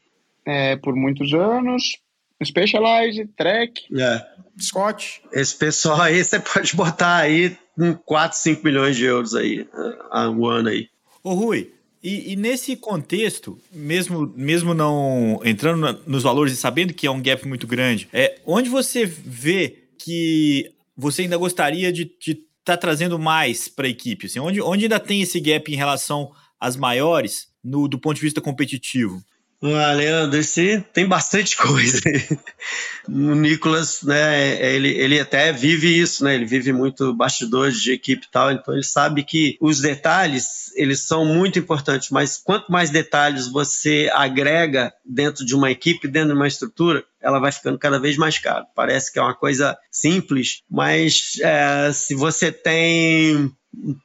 É, 0.44 0.76
por 0.76 0.96
muitos 0.96 1.32
anos. 1.32 2.03
Specialized, 2.44 3.28
Trek, 3.36 3.82
é. 3.96 4.26
Scott. 4.60 5.22
Esse 5.32 5.56
pessoal 5.56 6.00
aí 6.00 6.22
você 6.22 6.38
pode 6.40 6.74
botar 6.76 7.16
aí 7.16 7.56
com 7.76 7.94
4, 7.94 8.38
5 8.38 8.64
milhões 8.64 8.96
de 8.96 9.04
euros 9.04 9.34
aí, 9.34 9.66
a 10.10 10.28
um 10.30 10.46
ano 10.46 10.68
aí. 10.68 10.88
Ô 11.22 11.34
Rui, 11.34 11.72
e, 12.02 12.32
e, 12.32 12.36
nesse 12.36 12.76
contexto, 12.76 13.58
mesmo, 13.72 14.30
mesmo 14.36 14.74
não 14.74 15.40
entrando 15.42 15.80
na, 15.80 15.92
nos 16.06 16.22
valores 16.22 16.52
e 16.52 16.56
sabendo 16.56 16.92
que 16.92 17.06
é 17.06 17.10
um 17.10 17.22
gap 17.22 17.48
muito 17.48 17.66
grande, 17.66 18.06
é 18.12 18.38
onde 18.44 18.68
você 18.68 19.06
vê 19.06 19.84
que 19.98 20.70
você 20.94 21.22
ainda 21.22 21.38
gostaria 21.38 21.90
de 21.90 22.02
estar 22.26 22.42
tá 22.64 22.76
trazendo 22.76 23.18
mais 23.18 23.68
para 23.68 23.86
a 23.86 23.90
equipe? 23.90 24.26
Assim, 24.26 24.38
onde, 24.38 24.60
onde 24.60 24.84
ainda 24.84 25.00
tem 25.00 25.22
esse 25.22 25.40
gap 25.40 25.72
em 25.72 25.76
relação 25.76 26.30
às 26.60 26.76
maiores 26.76 27.48
no, 27.64 27.88
do 27.88 27.98
ponto 27.98 28.16
de 28.16 28.22
vista 28.22 28.40
competitivo? 28.40 29.24
Ah, 29.66 29.92
Leandro, 29.92 30.38
esse 30.38 30.84
tem 30.92 31.06
bastante 31.06 31.56
coisa. 31.56 31.98
o 33.08 33.34
Nicolas, 33.34 34.02
né, 34.02 34.74
ele, 34.74 34.90
ele 34.90 35.18
até 35.18 35.52
vive 35.52 35.98
isso, 35.98 36.22
né? 36.22 36.34
Ele 36.34 36.44
vive 36.44 36.70
muito 36.70 37.14
bastidores 37.14 37.80
de 37.80 37.92
equipe 37.92 38.26
e 38.26 38.30
tal, 38.30 38.52
então 38.52 38.74
ele 38.74 38.82
sabe 38.82 39.24
que 39.24 39.56
os 39.58 39.80
detalhes, 39.80 40.70
eles 40.76 41.06
são 41.06 41.24
muito 41.24 41.58
importantes, 41.58 42.10
mas 42.10 42.36
quanto 42.36 42.70
mais 42.70 42.90
detalhes 42.90 43.48
você 43.48 44.10
agrega 44.12 44.92
dentro 45.02 45.46
de 45.46 45.54
uma 45.54 45.70
equipe, 45.70 46.08
dentro 46.08 46.28
de 46.28 46.34
uma 46.34 46.48
estrutura, 46.48 47.02
ela 47.22 47.38
vai 47.38 47.50
ficando 47.50 47.78
cada 47.78 47.98
vez 47.98 48.18
mais 48.18 48.38
caro. 48.38 48.66
Parece 48.74 49.10
que 49.10 49.18
é 49.18 49.22
uma 49.22 49.34
coisa 49.34 49.78
simples, 49.90 50.60
mas 50.70 51.38
é, 51.40 51.90
se 51.90 52.14
você 52.14 52.52
tem 52.52 53.50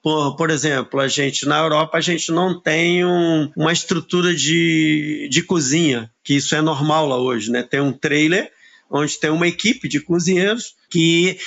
por, 0.02 0.36
por 0.36 0.50
exemplo, 0.50 1.00
a 1.00 1.08
gente 1.08 1.46
na 1.46 1.60
Europa 1.60 1.98
a 1.98 2.02
gente 2.02 2.32
não 2.32 2.60
tem 2.60 3.06
um, 3.06 3.52
uma 3.56 3.72
estrutura 3.72 4.34
de, 4.34 5.28
de 5.32 5.44
cozinha, 5.44 6.12
que 6.24 6.36
isso 6.36 6.56
é 6.56 6.62
normal 6.62 7.08
lá 7.08 7.18
hoje, 7.18 7.52
né? 7.52 7.64
Tem 7.64 7.80
um 7.80 7.94
trailer 7.94 8.52
onde 8.90 9.20
tem 9.20 9.30
uma 9.30 9.48
equipe 9.48 9.88
de 9.88 10.00
cozinheiros 10.00 10.76
que 10.90 11.38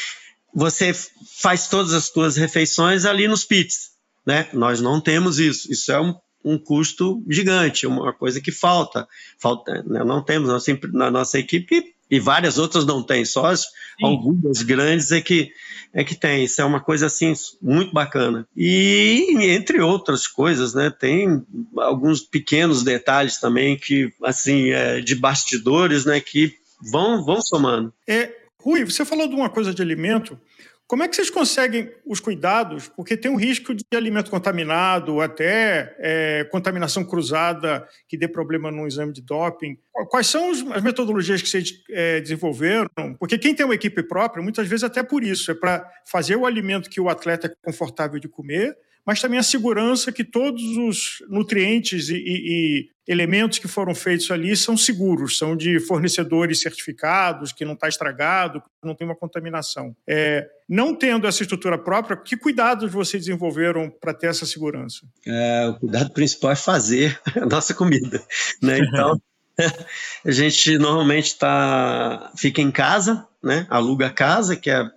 você 0.55 0.93
faz 1.41 1.69
todas 1.69 1.93
as 1.93 2.07
suas 2.07 2.37
refeições 2.37 3.05
ali 3.05 3.27
nos 3.27 3.45
pits, 3.45 3.91
né? 4.27 4.49
Nós 4.53 4.81
não 4.81 5.01
temos 5.01 5.39
isso. 5.39 5.73
Isso 5.73 5.91
é 5.91 6.01
um, 6.01 6.15
um 6.45 6.59
custo 6.59 7.23
gigante, 7.29 7.87
uma 7.87 8.13
coisa 8.13 8.41
que 8.41 8.53
falta. 8.53 9.09
falta 9.39 9.83
né? 9.85 10.05
Não 10.05 10.23
temos 10.23 10.51
na 10.93 11.11
nossa 11.11 11.39
equipe 11.39 11.95
E 12.13 12.21
várias 12.21 12.59
outras 12.59 12.85
não 12.85 13.03
têm, 13.03 13.25
só 13.25 13.47
as, 13.47 13.65
algumas 14.03 14.61
grandes 14.61 15.11
é 15.13 15.23
que 15.23 15.51
é 15.95 16.05
que 16.05 16.15
tem. 16.15 16.45
Isso 16.45 16.61
é 16.61 16.65
uma 16.65 16.79
coisa 16.79 17.07
assim 17.07 17.33
muito 17.61 17.91
bacana. 17.91 18.47
E 18.55 19.35
entre 19.41 19.81
outras 19.81 20.27
coisas, 20.27 20.75
né, 20.75 20.91
tem 20.91 21.43
alguns 21.79 22.21
pequenos 22.21 22.83
detalhes 22.83 23.41
também 23.41 23.79
que 23.79 24.13
assim 24.23 24.73
é, 24.73 25.01
de 25.01 25.15
bastidores, 25.15 26.05
né, 26.05 26.21
que 26.21 26.53
vão 26.83 27.25
vão 27.25 27.41
somando. 27.41 27.95
É, 28.07 28.31
Rui, 28.61 28.85
você 28.85 29.07
falou 29.07 29.27
de 29.27 29.35
uma 29.35 29.49
coisa 29.49 29.73
de 29.73 29.81
alimento. 29.81 30.39
Como 30.87 31.03
é 31.03 31.09
que 31.09 31.17
vocês 31.17 31.31
conseguem 31.31 31.91
os 32.05 32.21
cuidados? 32.21 32.89
Porque 32.89 33.17
tem 33.17 33.31
um 33.31 33.37
risco 33.37 33.75
de 33.75 33.85
alimento 33.95 34.31
contaminado, 34.31 35.21
até 35.21 35.97
é, 35.99 36.45
contaminação 36.51 37.03
cruzada 37.03 37.89
que 38.07 38.17
dê 38.17 38.29
problema 38.29 38.71
no 38.71 38.87
exame 38.87 39.13
de 39.13 39.23
doping. 39.23 39.79
Quais 40.11 40.27
são 40.27 40.51
as 40.51 40.83
metodologias 40.83 41.41
que 41.41 41.49
vocês 41.49 41.73
é, 41.91 42.21
desenvolveram? 42.21 42.91
Porque 43.19 43.39
quem 43.39 43.55
tem 43.55 43.65
uma 43.65 43.75
equipe 43.75 44.03
própria, 44.03 44.43
muitas 44.43 44.69
vezes 44.69 44.85
até 44.85 45.03
por 45.03 45.25
isso, 45.25 45.51
é 45.51 45.55
para 45.55 45.89
fazer 46.05 46.37
o 46.37 46.45
alimento 46.45 46.91
que 46.91 47.01
o 47.01 47.09
atleta 47.09 47.47
é 47.47 47.55
confortável 47.65 48.21
de 48.21 48.29
comer, 48.29 48.77
mas 49.07 49.21
também 49.21 49.39
a 49.39 49.43
segurança 49.43 50.13
que 50.13 50.25
todos 50.25 50.63
os 50.77 51.23
nutrientes 51.29 52.09
e, 52.09 52.15
e, 52.15 52.19
e 52.19 52.93
elementos 53.07 53.59
que 53.59 53.67
foram 53.67 53.95
feitos 53.95 54.31
ali 54.31 54.57
são 54.57 54.77
seguros, 54.77 55.37
são 55.37 55.57
de 55.57 55.81
fornecedores 55.81 56.61
certificados, 56.61 57.53
que 57.53 57.65
não 57.65 57.75
está 57.75 57.89
estragado, 57.89 58.63
não 58.83 58.95
tem 58.95 59.07
uma 59.07 59.17
contaminação. 59.17 59.95
É, 60.07 60.49
não 60.69 60.95
tendo 60.95 61.27
essa 61.27 61.43
estrutura 61.43 61.77
própria, 61.77 62.17
que 62.17 62.37
cuidados 62.37 62.93
vocês 62.93 63.25
desenvolveram 63.25 63.91
para 63.91 64.15
ter 64.15 64.29
essa 64.29 64.47
segurança? 64.47 65.01
É, 65.27 65.69
o 65.69 65.81
cuidado 65.81 66.11
principal 66.13 66.53
é 66.53 66.57
fazer 66.57 67.21
a 67.35 67.47
nossa 67.47 67.75
comida. 67.75 68.23
Né? 68.63 68.79
Então, 68.79 69.21
a 70.25 70.31
gente 70.31 70.79
normalmente 70.79 71.37
tá, 71.37 72.33
fica 72.37 72.63
em 72.63 72.71
casa, 72.71 73.27
né? 73.43 73.67
aluga 73.69 74.07
a 74.07 74.11
casa, 74.11 74.55
que 74.55 74.71
é, 74.71 74.89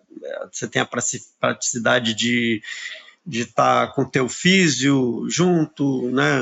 você 0.52 0.68
tem 0.68 0.82
a 0.82 0.90
praticidade 1.40 2.14
de 2.14 2.62
de 3.26 3.42
estar 3.42 3.88
tá 3.88 3.94
com 3.94 4.06
teu 4.06 4.30
físio 4.30 5.26
junto, 5.28 6.10
né? 6.12 6.42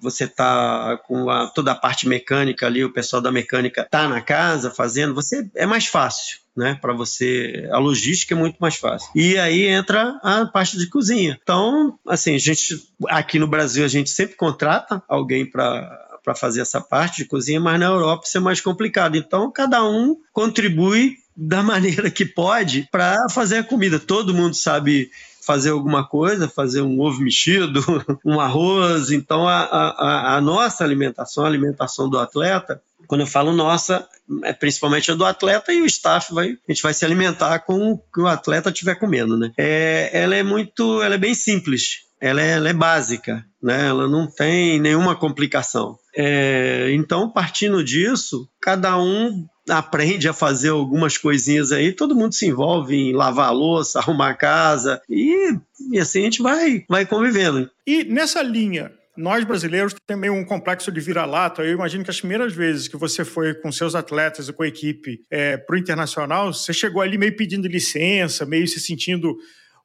Você 0.00 0.26
tá 0.26 0.98
com 1.06 1.30
a, 1.30 1.46
toda 1.48 1.72
a 1.72 1.76
parte 1.76 2.08
mecânica 2.08 2.66
ali, 2.66 2.84
o 2.84 2.92
pessoal 2.92 3.22
da 3.22 3.30
mecânica 3.30 3.86
tá 3.88 4.08
na 4.08 4.20
casa 4.20 4.70
fazendo, 4.70 5.14
você 5.14 5.48
é 5.54 5.64
mais 5.66 5.86
fácil, 5.86 6.38
né? 6.56 6.76
Para 6.80 6.92
você, 6.92 7.68
a 7.70 7.78
logística 7.78 8.34
é 8.34 8.38
muito 8.38 8.56
mais 8.58 8.74
fácil. 8.74 9.08
E 9.14 9.38
aí 9.38 9.66
entra 9.66 10.18
a 10.22 10.46
parte 10.46 10.76
de 10.76 10.88
cozinha. 10.88 11.38
Então, 11.40 11.96
assim, 12.06 12.34
a 12.34 12.38
gente 12.38 12.90
aqui 13.08 13.38
no 13.38 13.46
Brasil 13.46 13.84
a 13.84 13.88
gente 13.88 14.10
sempre 14.10 14.36
contrata 14.36 15.02
alguém 15.08 15.48
para 15.48 16.02
para 16.26 16.34
fazer 16.34 16.60
essa 16.60 16.80
parte 16.80 17.18
de 17.18 17.26
cozinha, 17.26 17.60
mas 17.60 17.78
na 17.78 17.86
Europa 17.86 18.24
isso 18.26 18.36
é 18.36 18.40
mais 18.40 18.60
complicado. 18.60 19.16
Então, 19.16 19.48
cada 19.48 19.88
um 19.88 20.16
contribui 20.32 21.14
da 21.36 21.62
maneira 21.62 22.10
que 22.10 22.24
pode 22.24 22.88
para 22.90 23.28
fazer 23.30 23.58
a 23.58 23.62
comida. 23.62 24.00
Todo 24.00 24.34
mundo 24.34 24.56
sabe 24.56 25.08
fazer 25.46 25.70
alguma 25.70 26.04
coisa, 26.04 26.48
fazer 26.48 26.82
um 26.82 27.00
ovo 27.00 27.22
mexido, 27.22 27.80
um 28.26 28.40
arroz. 28.40 29.10
Então, 29.10 29.46
a, 29.46 29.60
a, 29.60 30.36
a 30.36 30.40
nossa 30.40 30.82
alimentação, 30.82 31.44
a 31.44 31.46
alimentação 31.46 32.10
do 32.10 32.18
atleta, 32.18 32.82
quando 33.06 33.20
eu 33.20 33.26
falo 33.26 33.52
nossa, 33.52 34.06
é 34.42 34.52
principalmente 34.52 35.10
a 35.12 35.14
do 35.14 35.24
atleta 35.24 35.72
e 35.72 35.80
o 35.80 35.86
staff 35.86 36.34
vai, 36.34 36.48
a 36.48 36.72
gente 36.72 36.82
vai 36.82 36.92
se 36.92 37.04
alimentar 37.04 37.60
com 37.60 37.92
o 37.92 37.98
que 37.98 38.20
o 38.20 38.26
atleta 38.26 38.70
estiver 38.70 38.96
comendo, 38.96 39.36
né? 39.36 39.52
É, 39.56 40.10
ela 40.12 40.34
é 40.34 40.42
muito, 40.42 41.00
ela 41.00 41.14
é 41.14 41.18
bem 41.18 41.34
simples, 41.34 42.05
ela 42.20 42.42
é, 42.42 42.52
ela 42.52 42.68
é 42.68 42.72
básica, 42.72 43.44
né? 43.62 43.86
Ela 43.88 44.08
não 44.08 44.26
tem 44.26 44.80
nenhuma 44.80 45.14
complicação. 45.14 45.96
É, 46.16 46.90
então, 46.92 47.30
partindo 47.30 47.84
disso, 47.84 48.48
cada 48.60 48.98
um 48.98 49.46
aprende 49.68 50.28
a 50.28 50.32
fazer 50.32 50.70
algumas 50.70 51.18
coisinhas 51.18 51.72
aí, 51.72 51.92
todo 51.92 52.14
mundo 52.14 52.34
se 52.34 52.46
envolve 52.46 52.94
em 52.94 53.12
lavar 53.12 53.48
a 53.48 53.52
louça, 53.52 53.98
arrumar 54.00 54.30
a 54.30 54.34
casa 54.34 55.00
e, 55.08 55.58
e 55.90 55.98
assim 55.98 56.20
a 56.20 56.24
gente 56.24 56.42
vai, 56.42 56.84
vai 56.88 57.04
convivendo. 57.04 57.68
E 57.86 58.04
nessa 58.04 58.42
linha, 58.42 58.92
nós 59.16 59.44
brasileiros 59.44 59.94
temos 60.06 60.28
um 60.30 60.44
complexo 60.44 60.92
de 60.92 61.00
vira-lata. 61.00 61.62
Eu 61.62 61.72
imagino 61.72 62.04
que 62.04 62.10
as 62.10 62.20
primeiras 62.20 62.52
vezes 62.52 62.86
que 62.86 62.96
você 62.96 63.24
foi 63.24 63.54
com 63.54 63.72
seus 63.72 63.94
atletas 63.94 64.48
e 64.48 64.52
com 64.52 64.62
a 64.62 64.68
equipe 64.68 65.20
é, 65.30 65.56
para 65.56 65.74
o 65.74 65.78
internacional, 65.78 66.52
você 66.52 66.72
chegou 66.72 67.00
ali 67.00 67.16
meio 67.16 67.34
pedindo 67.34 67.66
licença, 67.66 68.44
meio 68.44 68.68
se 68.68 68.78
sentindo. 68.78 69.36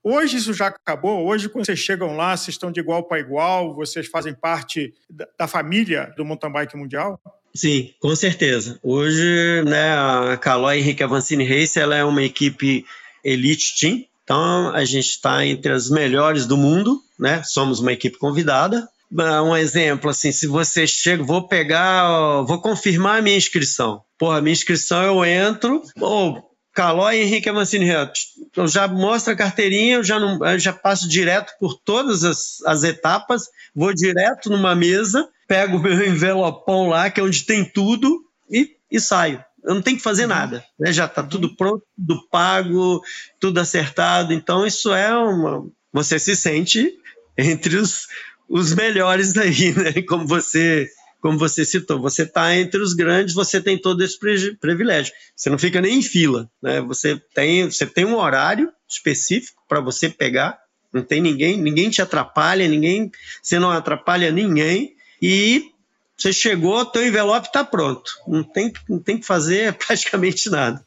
Hoje 0.04 0.38
isso 0.38 0.54
já 0.54 0.68
acabou. 0.68 1.26
Hoje, 1.26 1.48
quando 1.48 1.66
vocês 1.66 1.80
chegam 1.80 2.16
lá, 2.16 2.36
vocês 2.36 2.56
estão 2.56 2.72
de 2.72 2.80
igual 2.80 3.04
para 3.04 3.20
igual, 3.20 3.76
vocês 3.76 4.08
fazem 4.08 4.34
parte 4.34 4.94
da 5.38 5.48
família 5.48 6.14
do 6.18 6.26
mountain 6.26 6.52
bike 6.52 6.76
mundial? 6.76 7.20
Sim, 7.54 7.94
com 8.00 8.16
certeza. 8.16 8.80
Hoje, 8.82 9.64
né, 9.66 9.94
a 9.94 10.38
Caloi 10.38 10.80
Henrique 10.80 11.04
Avancini 11.04 11.44
Race 11.44 11.78
ela 11.78 11.96
é 11.96 12.04
uma 12.04 12.24
equipe 12.24 12.86
elite 13.24 13.78
team. 13.80 14.04
Então, 14.24 14.70
a 14.74 14.86
gente 14.86 15.10
está 15.10 15.46
entre 15.46 15.72
as 15.72 15.90
melhores 15.90 16.46
do 16.46 16.56
mundo, 16.56 17.02
né? 17.20 17.44
Somos 17.44 17.80
uma 17.80 17.92
equipe 17.92 18.18
convidada. 18.18 18.88
Um 19.12 19.58
exemplo, 19.58 20.10
assim, 20.10 20.32
se 20.32 20.48
você 20.48 20.88
chega, 20.88 21.22
vou 21.22 21.46
pegar, 21.46 22.42
vou 22.44 22.62
confirmar 22.62 23.20
a 23.20 23.22
minha 23.22 23.36
inscrição. 23.36 24.02
Porra, 24.18 24.40
minha 24.40 24.54
inscrição 24.54 25.04
eu 25.04 25.26
entro, 25.26 25.84
ou 26.00 26.51
Calói 26.74 27.18
Henrique 27.18 27.50
Avancini 27.50 27.86
Reto. 27.86 28.14
Eu 28.56 28.68
já 28.68 28.88
mostro 28.88 29.34
a 29.34 29.36
carteirinha, 29.36 29.96
eu 29.96 30.04
já, 30.04 30.20
não, 30.20 30.46
eu 30.46 30.60
já 30.60 30.72
passo 30.72 31.08
direto 31.08 31.54
por 31.60 31.76
todas 31.76 32.24
as, 32.24 32.62
as 32.66 32.84
etapas, 32.84 33.50
vou 33.76 33.94
direto 33.94 34.50
numa 34.50 34.76
mesa, 34.76 35.28
pego 35.48 35.78
o 35.78 35.82
meu 35.84 36.06
envelopão 36.06 36.88
lá, 36.88 37.10
que 37.10 37.20
é 37.20 37.24
onde 37.24 37.44
tem 37.44 37.66
tudo, 37.66 38.24
e, 38.50 38.76
e 38.90 39.00
saio. 39.00 39.44
Eu 39.64 39.76
não 39.76 39.82
tenho 39.82 39.98
que 39.98 40.04
fazer 40.04 40.24
uhum. 40.24 40.30
nada, 40.30 40.66
né? 40.80 40.92
já 40.92 41.06
está 41.06 41.22
tudo 41.22 41.56
pronto, 41.56 41.84
tudo 41.96 42.28
pago, 42.30 43.02
tudo 43.40 43.60
acertado. 43.60 44.34
Então, 44.34 44.66
isso 44.66 44.92
é 44.94 45.16
uma. 45.16 45.68
Você 45.94 46.18
se 46.18 46.36
sente 46.36 46.92
entre 47.38 47.76
os, 47.76 48.08
os 48.50 48.74
melhores 48.74 49.38
aí, 49.38 49.72
né? 49.78 50.02
Como 50.02 50.26
você 50.26 50.90
como 51.22 51.38
você 51.38 51.64
citou, 51.64 52.02
você 52.02 52.24
está 52.24 52.56
entre 52.56 52.82
os 52.82 52.94
grandes, 52.94 53.36
você 53.36 53.62
tem 53.62 53.78
todo 53.78 54.04
esse 54.04 54.18
privilégio. 54.60 55.14
Você 55.36 55.50
não 55.50 55.58
fica 55.60 55.80
nem 55.80 56.00
em 56.00 56.02
fila, 56.02 56.50
né? 56.62 56.82
Você 56.82 57.22
tem, 57.34 57.70
você 57.70 57.86
tem 57.86 58.04
um 58.06 58.16
horário 58.16 58.72
específico 58.90 59.62
para 59.70 59.80
você 59.80 60.10
pegar. 60.10 60.60
Não 60.92 61.04
tem 61.04 61.22
ninguém, 61.22 61.58
ninguém 61.58 61.90
te 61.90 62.02
atrapalha, 62.02 62.68
ninguém, 62.68 63.12
você 63.42 63.60
não 63.60 63.72
atrapalha 63.72 64.32
ninguém 64.32 64.96
e 65.22 65.72
você 66.18 66.34
chegou, 66.34 66.86
teu 66.86 67.06
envelope 67.06 67.48
está 67.48 67.64
pronto. 67.64 68.12
Não 68.28 68.44
tem, 68.44 68.74
não 68.90 69.00
tem 69.00 69.18
que 69.18 69.26
fazer 69.26 69.74
praticamente 69.78 70.50
nada. 70.50 70.84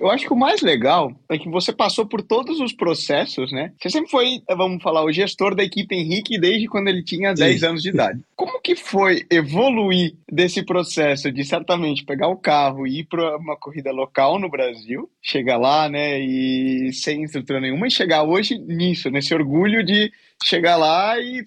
Eu 0.00 0.10
acho 0.10 0.26
que 0.26 0.32
o 0.32 0.36
mais 0.36 0.62
legal 0.62 1.14
é 1.28 1.38
que 1.38 1.48
você 1.48 1.72
passou 1.72 2.04
por 2.04 2.22
todos 2.22 2.58
os 2.58 2.72
processos, 2.72 3.52
né? 3.52 3.72
Você 3.80 3.90
sempre 3.90 4.10
foi, 4.10 4.42
vamos 4.48 4.82
falar, 4.82 5.04
o 5.04 5.12
gestor 5.12 5.54
da 5.54 5.62
equipe 5.62 5.94
Henrique 5.94 6.40
desde 6.40 6.66
quando 6.66 6.88
ele 6.88 7.04
tinha 7.04 7.32
10 7.32 7.60
Sim. 7.60 7.66
anos 7.66 7.82
de 7.82 7.90
idade. 7.90 8.20
Como 8.34 8.60
que 8.60 8.74
foi 8.74 9.24
evoluir 9.30 10.14
desse 10.30 10.64
processo 10.64 11.30
de 11.30 11.44
certamente 11.44 12.04
pegar 12.04 12.28
o 12.28 12.36
carro 12.36 12.86
e 12.86 13.00
ir 13.00 13.04
para 13.04 13.36
uma 13.36 13.56
corrida 13.56 13.92
local 13.92 14.38
no 14.38 14.50
Brasil, 14.50 15.08
chegar 15.22 15.56
lá, 15.56 15.88
né, 15.88 16.18
e 16.18 16.92
sem 16.92 17.22
estrutura 17.22 17.60
nenhuma 17.60 17.86
e 17.86 17.90
chegar 17.90 18.24
hoje 18.24 18.58
nisso, 18.58 19.10
nesse 19.10 19.32
orgulho 19.34 19.84
de 19.84 20.10
chegar 20.42 20.76
lá 20.76 21.18
e 21.18 21.44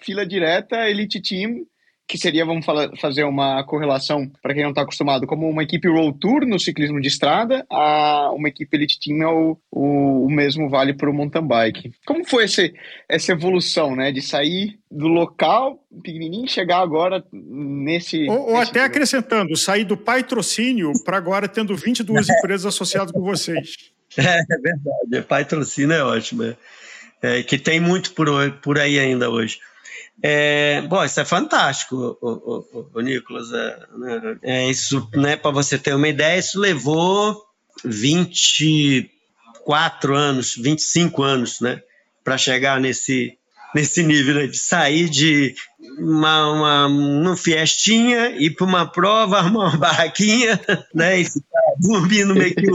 fila 0.00 0.26
direta, 0.26 0.88
elite 0.88 1.20
team, 1.20 1.66
que 2.06 2.16
seria, 2.16 2.44
vamos 2.44 2.64
falar, 2.64 2.90
fazer 3.00 3.24
uma 3.24 3.64
correlação, 3.64 4.30
para 4.40 4.54
quem 4.54 4.62
não 4.62 4.70
está 4.70 4.82
acostumado, 4.82 5.26
como 5.26 5.48
uma 5.48 5.64
equipe 5.64 5.88
Road 5.88 6.18
Tour 6.20 6.46
no 6.46 6.58
ciclismo 6.58 7.00
de 7.00 7.08
estrada, 7.08 7.66
a 7.68 8.30
uma 8.32 8.48
equipe 8.48 8.76
Elite 8.76 9.00
Team 9.00 9.22
é 9.22 9.26
o, 9.26 9.58
o, 9.72 10.26
o 10.26 10.30
mesmo 10.30 10.70
vale 10.70 10.94
para 10.94 11.10
o 11.10 11.12
mountain 11.12 11.44
bike. 11.44 11.92
Como 12.06 12.24
foi 12.24 12.44
esse, 12.44 12.72
essa 13.08 13.32
evolução, 13.32 13.96
né, 13.96 14.12
de 14.12 14.22
sair 14.22 14.78
do 14.88 15.08
local 15.08 15.82
pequenininho 16.02 16.48
chegar 16.48 16.78
agora 16.78 17.24
nesse... 17.32 18.28
Ou, 18.28 18.50
ou 18.50 18.56
até 18.56 18.84
acrescentando, 18.84 19.56
sair 19.56 19.84
do 19.84 19.96
patrocínio 19.96 20.92
para 21.04 21.16
agora 21.16 21.48
tendo 21.48 21.74
22 21.74 22.28
empresas 22.38 22.66
associadas 22.66 23.10
com 23.10 23.20
vocês. 23.20 23.90
É, 24.16 24.38
é 24.38 24.58
verdade, 24.58 25.26
patrocínio 25.26 25.92
é 25.92 26.04
ótimo, 26.04 26.44
é. 26.44 26.56
É, 27.22 27.42
que 27.42 27.58
tem 27.58 27.80
muito 27.80 28.12
por, 28.12 28.28
por 28.62 28.78
aí 28.78 28.98
ainda 28.98 29.28
hoje. 29.28 29.58
É, 30.22 30.82
bom, 30.82 31.02
isso 31.04 31.18
é 31.20 31.24
fantástico, 31.24 32.16
o, 32.20 32.28
o, 32.28 32.88
o 32.94 33.00
Nicolas. 33.00 33.50
É, 33.52 33.78
né, 33.96 34.38
é 34.42 34.70
isso, 34.70 35.08
né, 35.14 35.36
para 35.36 35.50
você 35.50 35.78
ter 35.78 35.94
uma 35.94 36.08
ideia, 36.08 36.38
isso 36.38 36.58
levou 36.58 37.42
24 37.84 40.16
anos, 40.16 40.56
25 40.56 41.22
anos, 41.22 41.60
né, 41.60 41.82
para 42.24 42.38
chegar 42.38 42.80
nesse, 42.80 43.36
nesse 43.74 44.02
nível 44.02 44.36
né, 44.36 44.46
de 44.46 44.58
sair 44.58 45.10
de 45.10 45.54
uma, 45.98 46.50
uma, 46.50 46.86
uma 46.86 47.36
fiestinha, 47.36 48.30
ir 48.30 48.56
para 48.56 48.66
uma 48.66 48.86
prova, 48.86 49.36
arrumar 49.38 49.68
uma 49.68 49.76
barraquinha, 49.76 50.58
né, 50.94 51.20
e 51.20 51.24
ficar 51.24 51.60
dormindo 51.78 52.34
meio 52.34 52.54
que 52.54 52.70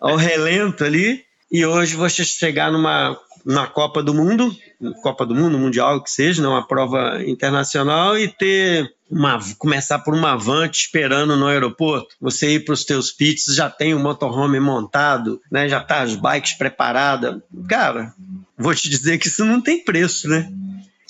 ao 0.00 0.14
relento 0.16 0.84
ali. 0.84 1.24
E 1.50 1.66
hoje 1.66 1.96
você 1.96 2.24
chegar 2.24 2.70
numa 2.70 3.18
na 3.44 3.66
Copa 3.66 4.02
do 4.02 4.14
Mundo, 4.14 4.54
Copa 5.02 5.26
do 5.26 5.34
Mundo, 5.34 5.58
Mundial, 5.58 6.02
que 6.02 6.10
seja, 6.10 6.42
né, 6.42 6.48
uma 6.48 6.66
prova 6.66 7.22
internacional, 7.24 8.18
e 8.18 8.28
ter 8.28 8.92
uma, 9.10 9.38
começar 9.58 9.98
por 9.98 10.14
uma 10.14 10.36
van 10.36 10.68
te 10.68 10.80
esperando 10.80 11.36
no 11.36 11.46
aeroporto, 11.46 12.14
você 12.20 12.54
ir 12.54 12.64
para 12.64 12.74
os 12.74 12.84
teus 12.84 13.10
pits, 13.10 13.54
já 13.54 13.68
tem 13.68 13.94
o 13.94 13.98
motorhome 13.98 14.60
montado, 14.60 15.40
né, 15.50 15.68
já 15.68 15.80
tá 15.80 16.02
as 16.02 16.14
bikes 16.14 16.54
preparadas. 16.54 17.40
Cara, 17.68 18.14
vou 18.56 18.74
te 18.74 18.88
dizer 18.88 19.18
que 19.18 19.28
isso 19.28 19.44
não 19.44 19.60
tem 19.60 19.84
preço, 19.84 20.28
né? 20.28 20.50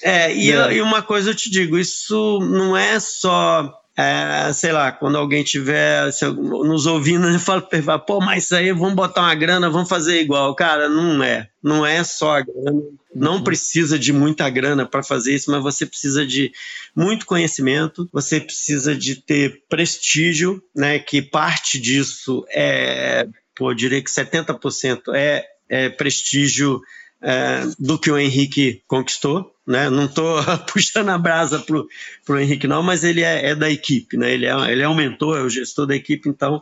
É, 0.02 0.34
e, 0.34 0.50
é. 0.50 0.74
e 0.74 0.80
uma 0.80 1.02
coisa 1.02 1.30
eu 1.30 1.34
te 1.34 1.50
digo, 1.50 1.78
isso 1.78 2.38
não 2.40 2.76
é 2.76 2.98
só 2.98 3.79
é, 3.96 4.52
sei 4.52 4.72
lá, 4.72 4.92
quando 4.92 5.18
alguém 5.18 5.42
tiver 5.42 6.10
nos 6.32 6.86
ouvindo, 6.86 7.28
eu 7.28 7.38
falo, 7.38 7.68
pô, 8.06 8.20
mas 8.20 8.44
isso 8.44 8.56
aí, 8.56 8.72
vamos 8.72 8.94
botar 8.94 9.22
uma 9.22 9.34
grana, 9.34 9.68
vamos 9.68 9.88
fazer 9.88 10.20
igual. 10.20 10.54
Cara, 10.54 10.88
não 10.88 11.22
é. 11.22 11.48
Não 11.62 11.84
é 11.84 12.02
só 12.02 12.38
a 12.38 12.40
grana. 12.40 12.80
Não 13.14 13.36
uhum. 13.36 13.44
precisa 13.44 13.98
de 13.98 14.12
muita 14.12 14.48
grana 14.48 14.86
para 14.86 15.02
fazer 15.02 15.34
isso, 15.34 15.50
mas 15.50 15.62
você 15.62 15.84
precisa 15.84 16.24
de 16.24 16.52
muito 16.96 17.26
conhecimento, 17.26 18.08
você 18.12 18.40
precisa 18.40 18.94
de 18.94 19.16
ter 19.16 19.64
prestígio, 19.68 20.62
né? 20.74 20.98
Que 20.98 21.20
parte 21.20 21.78
disso 21.78 22.44
é, 22.50 23.26
pô, 23.54 23.72
eu 23.72 23.74
diria 23.74 24.02
que 24.02 24.10
70% 24.10 25.12
é, 25.12 25.44
é 25.68 25.88
prestígio 25.90 26.80
é, 27.22 27.62
do 27.78 27.98
que 27.98 28.10
o 28.10 28.18
Henrique 28.18 28.82
conquistou. 28.86 29.54
Né? 29.66 29.88
Não 29.88 30.06
estou 30.06 30.42
puxando 30.72 31.10
a 31.10 31.18
brasa 31.18 31.58
pro, 31.58 31.86
pro 32.24 32.40
Henrique, 32.40 32.66
não, 32.66 32.82
mas 32.82 33.04
ele 33.04 33.22
é, 33.22 33.50
é, 33.50 33.54
da 33.54 33.70
equipe, 33.70 34.16
né? 34.16 34.32
Ele 34.32 34.46
é, 34.46 34.72
ele 34.72 34.82
é 34.82 34.88
o 34.88 34.94
mentor, 34.94 35.38
é 35.38 35.42
o 35.42 35.50
gestor 35.50 35.86
da 35.86 35.94
equipe, 35.94 36.28
então 36.28 36.60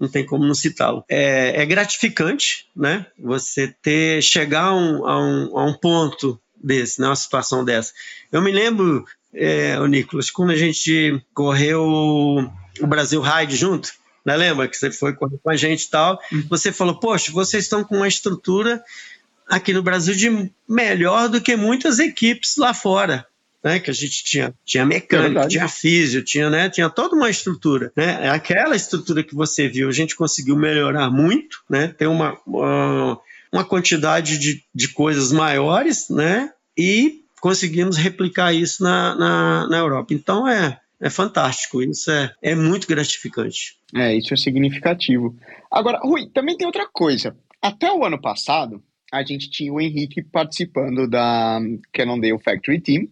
não 0.00 0.08
tem 0.08 0.24
como 0.24 0.44
não 0.44 0.54
citá-lo. 0.54 1.04
É, 1.08 1.62
é, 1.62 1.66
gratificante, 1.66 2.66
né? 2.74 3.06
Você 3.18 3.68
ter 3.82 4.22
chegar 4.22 4.64
a 4.64 4.74
um, 4.74 5.06
a 5.06 5.22
um, 5.22 5.58
a 5.58 5.64
um 5.64 5.74
ponto 5.74 6.40
desse, 6.56 7.00
né? 7.00 7.06
Uma 7.06 7.16
situação 7.16 7.64
dessa. 7.64 7.92
Eu 8.32 8.42
me 8.42 8.50
lembro, 8.50 9.04
é, 9.34 9.78
o 9.78 9.86
Nicolas, 9.86 10.30
quando 10.30 10.50
a 10.50 10.56
gente 10.56 11.22
correu 11.34 11.84
o 11.84 12.86
Brasil 12.86 13.20
Ride 13.20 13.54
junto, 13.54 13.92
né? 14.24 14.36
Lembra 14.36 14.66
que 14.66 14.76
você 14.76 14.90
foi 14.90 15.12
correr 15.14 15.38
com 15.42 15.50
a 15.50 15.56
gente 15.56 15.84
e 15.84 15.90
tal? 15.90 16.18
Uhum. 16.32 16.46
Você 16.48 16.72
falou, 16.72 16.98
poxa, 16.98 17.30
vocês 17.30 17.64
estão 17.64 17.84
com 17.84 17.96
uma 17.96 18.08
estrutura 18.08 18.82
aqui 19.50 19.72
no 19.72 19.82
Brasil 19.82 20.14
de 20.14 20.50
melhor 20.68 21.28
do 21.28 21.40
que 21.40 21.56
muitas 21.56 21.98
equipes 21.98 22.56
lá 22.56 22.72
fora. 22.72 23.26
Né, 23.62 23.78
que 23.78 23.90
a 23.90 23.92
gente 23.92 24.24
tinha, 24.24 24.54
tinha 24.64 24.86
mecânico, 24.86 25.38
é 25.38 25.46
tinha 25.46 25.68
físio, 25.68 26.24
tinha, 26.24 26.48
né, 26.48 26.70
tinha 26.70 26.88
toda 26.88 27.14
uma 27.14 27.28
estrutura. 27.28 27.92
Né? 27.94 28.18
É 28.22 28.30
aquela 28.30 28.74
estrutura 28.74 29.22
que 29.22 29.34
você 29.34 29.68
viu, 29.68 29.86
a 29.86 29.92
gente 29.92 30.16
conseguiu 30.16 30.56
melhorar 30.56 31.10
muito, 31.10 31.58
né? 31.68 31.88
tem 31.88 32.08
uma, 32.08 32.38
uma, 32.46 33.20
uma 33.52 33.62
quantidade 33.62 34.38
de, 34.38 34.64
de 34.74 34.88
coisas 34.88 35.30
maiores, 35.30 36.08
né? 36.08 36.50
e 36.74 37.20
conseguimos 37.38 37.98
replicar 37.98 38.54
isso 38.54 38.82
na, 38.82 39.14
na, 39.14 39.68
na 39.68 39.76
Europa. 39.76 40.14
Então 40.14 40.48
é, 40.48 40.80
é 40.98 41.10
fantástico, 41.10 41.82
isso 41.82 42.10
é, 42.10 42.32
é 42.40 42.54
muito 42.54 42.88
gratificante. 42.88 43.76
É, 43.94 44.14
isso 44.16 44.32
é 44.32 44.38
significativo. 44.38 45.36
Agora, 45.70 46.00
Rui, 46.02 46.30
também 46.32 46.56
tem 46.56 46.66
outra 46.66 46.88
coisa. 46.90 47.36
Até 47.60 47.92
o 47.92 48.04
ano 48.06 48.18
passado, 48.18 48.82
a 49.12 49.22
gente 49.22 49.50
tinha 49.50 49.72
o 49.72 49.80
Henrique 49.80 50.22
participando 50.22 51.08
da 51.08 51.60
Cannondale 51.92 52.38
Factory 52.38 52.80
Team, 52.80 53.08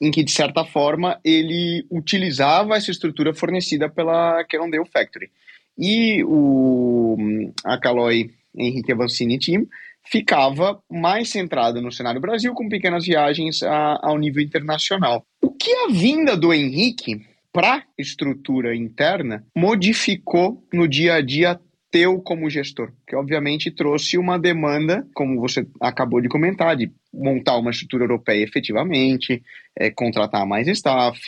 em 0.00 0.10
que, 0.10 0.24
de 0.24 0.30
certa 0.30 0.64
forma, 0.64 1.20
ele 1.24 1.84
utilizava 1.90 2.76
essa 2.76 2.90
estrutura 2.90 3.34
fornecida 3.34 3.88
pela 3.88 4.44
Cannondale 4.44 4.86
Factory. 4.86 5.30
E 5.78 6.24
o, 6.24 7.16
a 7.64 7.78
Caloi 7.78 8.30
Henrique 8.56 8.92
Avancini 8.92 9.38
Team 9.38 9.66
ficava 10.04 10.82
mais 10.90 11.28
centrada 11.28 11.80
no 11.80 11.92
cenário 11.92 12.20
Brasil, 12.20 12.54
com 12.54 12.68
pequenas 12.68 13.04
viagens 13.04 13.62
a, 13.62 13.98
ao 14.02 14.18
nível 14.18 14.42
internacional. 14.42 15.24
O 15.42 15.50
que 15.50 15.70
a 15.70 15.88
vinda 15.88 16.36
do 16.36 16.52
Henrique 16.52 17.20
para 17.52 17.76
a 17.76 17.82
estrutura 17.98 18.74
interna 18.74 19.44
modificou 19.54 20.64
no 20.72 20.88
dia 20.88 21.14
a 21.14 21.20
dia 21.20 21.60
teu 21.90 22.20
como 22.20 22.48
gestor, 22.48 22.92
que 23.06 23.16
obviamente 23.16 23.70
trouxe 23.70 24.16
uma 24.16 24.38
demanda, 24.38 25.06
como 25.12 25.40
você 25.40 25.66
acabou 25.80 26.20
de 26.20 26.28
comentar, 26.28 26.76
de 26.76 26.90
montar 27.12 27.56
uma 27.56 27.70
estrutura 27.70 28.04
europeia 28.04 28.44
efetivamente, 28.44 29.42
é, 29.76 29.90
contratar 29.90 30.46
mais 30.46 30.68
staff, 30.68 31.20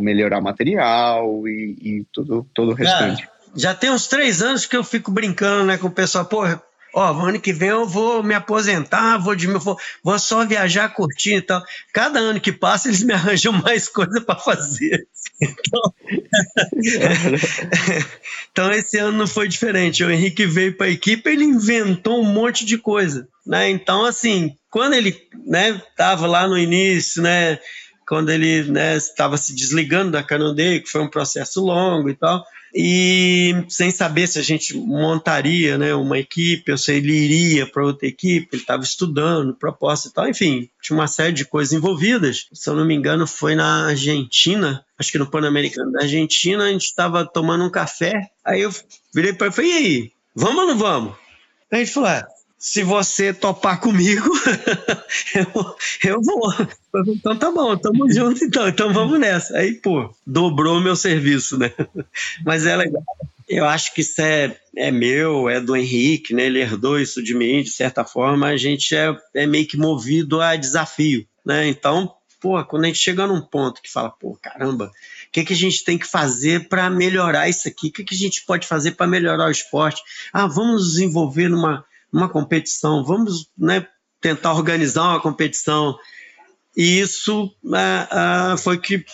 melhorar 0.00 0.40
material 0.40 1.48
e, 1.48 1.76
e 1.80 2.06
tudo, 2.12 2.46
todo 2.54 2.72
o 2.72 2.74
restante. 2.74 3.26
já 3.56 3.74
tem 3.74 3.90
uns 3.90 4.06
três 4.06 4.42
anos 4.42 4.66
que 4.66 4.76
eu 4.76 4.84
fico 4.84 5.10
brincando 5.10 5.64
né, 5.64 5.78
com 5.78 5.86
o 5.88 5.92
pessoal, 5.92 6.26
pô, 6.26 6.44
ó, 6.94 7.12
ano 7.12 7.40
que 7.40 7.52
vem 7.52 7.70
eu 7.70 7.86
vou 7.86 8.22
me 8.22 8.34
aposentar, 8.34 9.18
vou, 9.18 9.34
de, 9.34 9.46
vou, 9.46 9.76
vou 10.02 10.18
só 10.18 10.44
viajar, 10.44 10.88
curtir 10.90 11.36
e 11.36 11.42
tal. 11.42 11.62
Cada 11.92 12.18
ano 12.18 12.40
que 12.40 12.52
passa, 12.52 12.88
eles 12.88 13.02
me 13.02 13.12
arranjam 13.14 13.52
mais 13.52 13.88
coisa 13.88 14.20
para 14.20 14.38
fazer. 14.38 15.06
Então, 15.42 15.94
então, 18.50 18.70
esse 18.72 18.98
ano 18.98 19.18
não 19.18 19.26
foi 19.26 19.48
diferente. 19.48 20.04
O 20.04 20.10
Henrique 20.10 20.46
veio 20.46 20.76
para 20.76 20.86
a 20.86 20.90
equipe, 20.90 21.28
ele 21.28 21.44
inventou 21.44 22.20
um 22.20 22.32
monte 22.32 22.64
de 22.64 22.78
coisa. 22.78 23.28
Né? 23.46 23.70
Então, 23.70 24.04
assim, 24.04 24.54
quando 24.70 24.94
ele 24.94 25.08
estava 25.08 26.22
né, 26.22 26.28
lá 26.28 26.46
no 26.46 26.58
início, 26.58 27.22
né, 27.22 27.58
quando 28.06 28.30
ele 28.30 28.70
estava 28.96 29.32
né, 29.32 29.38
se 29.38 29.54
desligando 29.54 30.12
da 30.12 30.22
Canondeio, 30.22 30.82
que 30.82 30.90
foi 30.90 31.00
um 31.00 31.10
processo 31.10 31.60
longo 31.60 32.08
e 32.08 32.14
tal, 32.14 32.44
e 32.74 33.64
sem 33.68 33.90
saber 33.90 34.26
se 34.26 34.38
a 34.38 34.42
gente 34.42 34.76
montaria 34.76 35.76
né, 35.76 35.94
uma 35.94 36.18
equipe 36.18 36.70
ou 36.70 36.78
se 36.78 36.92
ele 36.92 37.12
iria 37.12 37.66
para 37.66 37.84
outra 37.84 38.06
equipe, 38.06 38.48
ele 38.52 38.62
estava 38.62 38.82
estudando, 38.82 39.54
proposta 39.54 40.08
e 40.08 40.12
tal, 40.12 40.28
enfim, 40.28 40.68
tinha 40.80 40.96
uma 40.96 41.08
série 41.08 41.32
de 41.32 41.44
coisas 41.44 41.72
envolvidas. 41.72 42.48
Se 42.52 42.70
eu 42.70 42.76
não 42.76 42.84
me 42.84 42.94
engano, 42.94 43.26
foi 43.26 43.54
na 43.54 43.88
Argentina, 43.88 44.84
acho 44.98 45.10
que 45.10 45.18
no 45.18 45.30
Pan-Americano 45.30 45.92
da 45.92 46.02
Argentina, 46.02 46.64
a 46.64 46.72
gente 46.72 46.84
estava 46.84 47.24
tomando 47.24 47.64
um 47.64 47.70
café, 47.70 48.30
aí 48.44 48.62
eu 48.62 48.72
virei 49.14 49.32
para 49.32 49.46
ele 49.46 49.52
e 49.52 49.56
falei, 49.56 49.70
e 49.70 49.76
aí, 49.76 50.12
vamos 50.34 50.60
ou 50.60 50.66
não 50.66 50.78
vamos? 50.78 51.14
Aí 51.72 51.80
a 51.80 51.84
gente 51.84 51.94
falou, 51.94 52.08
ah, 52.08 52.26
se 52.60 52.82
você 52.82 53.32
topar 53.32 53.80
comigo, 53.80 54.28
eu, 55.34 55.76
eu 56.04 56.22
vou. 56.22 56.52
Então 57.06 57.34
tá 57.34 57.50
bom, 57.50 57.74
tamo 57.74 58.08
junto 58.12 58.44
então, 58.44 58.68
então 58.68 58.92
vamos 58.92 59.18
nessa. 59.18 59.56
Aí, 59.56 59.72
pô, 59.72 60.14
dobrou 60.26 60.78
meu 60.78 60.94
serviço, 60.94 61.56
né? 61.56 61.72
Mas 62.44 62.66
é 62.66 62.76
legal. 62.76 63.02
Eu 63.48 63.64
acho 63.64 63.94
que 63.94 64.02
isso 64.02 64.20
é, 64.20 64.54
é 64.76 64.90
meu, 64.90 65.48
é 65.48 65.58
do 65.58 65.74
Henrique, 65.74 66.34
né? 66.34 66.44
Ele 66.44 66.60
herdou 66.60 67.00
isso 67.00 67.22
de 67.22 67.32
mim, 67.32 67.62
de 67.62 67.70
certa 67.70 68.04
forma. 68.04 68.48
A 68.48 68.56
gente 68.58 68.94
é, 68.94 69.16
é 69.34 69.46
meio 69.46 69.66
que 69.66 69.78
movido 69.78 70.42
a 70.42 70.54
desafio, 70.54 71.26
né? 71.44 71.66
Então, 71.66 72.14
pô, 72.38 72.62
quando 72.66 72.84
a 72.84 72.86
gente 72.88 72.98
chega 72.98 73.26
num 73.26 73.40
ponto 73.40 73.80
que 73.80 73.90
fala, 73.90 74.10
pô, 74.10 74.38
caramba, 74.40 74.92
o 75.28 75.32
que, 75.32 75.44
que 75.44 75.54
a 75.54 75.56
gente 75.56 75.82
tem 75.82 75.96
que 75.96 76.06
fazer 76.06 76.68
para 76.68 76.90
melhorar 76.90 77.48
isso 77.48 77.66
aqui? 77.66 77.88
O 77.88 77.92
que, 77.92 78.04
que 78.04 78.14
a 78.14 78.18
gente 78.18 78.44
pode 78.44 78.66
fazer 78.66 78.92
para 78.92 79.06
melhorar 79.06 79.46
o 79.46 79.50
esporte? 79.50 80.02
Ah, 80.30 80.46
vamos 80.46 80.92
desenvolver 80.92 81.48
numa 81.48 81.84
uma 82.12 82.28
competição, 82.28 83.04
vamos 83.04 83.48
né, 83.56 83.86
tentar 84.20 84.52
organizar 84.54 85.02
uma 85.02 85.20
competição. 85.20 85.96
E 86.76 87.00
isso 87.00 87.52
é, 87.74 88.52
é, 88.52 88.56
foi 88.56 88.78
que 88.78 89.04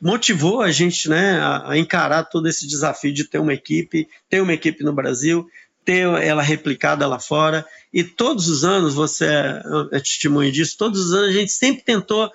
motivou 0.00 0.60
a 0.60 0.70
gente 0.70 1.08
né, 1.08 1.38
a, 1.40 1.70
a, 1.70 1.78
encarar 1.78 2.24
todo 2.24 2.48
esse 2.48 2.66
desafio 2.66 3.12
de 3.12 3.24
ter 3.24 3.38
uma 3.38 3.54
equipe, 3.54 4.08
ter 4.28 4.40
uma 4.40 4.52
equipe 4.52 4.84
no 4.84 4.92
Brasil, 4.92 5.46
ter 5.84 6.06
ela 6.22 6.42
replicada 6.42 7.06
lá 7.06 7.18
fora. 7.18 7.66
E 7.92 8.04
todos 8.04 8.48
os 8.48 8.64
anos, 8.64 8.94
você 8.94 9.26
é, 9.26 9.62
é 9.92 9.98
testemunho 9.98 10.52
disso, 10.52 10.76
todos 10.78 11.06
os 11.06 11.12
anos 11.12 11.30
a 11.30 11.38
gente 11.38 11.52
sempre 11.52 11.82
tentou 11.82 12.30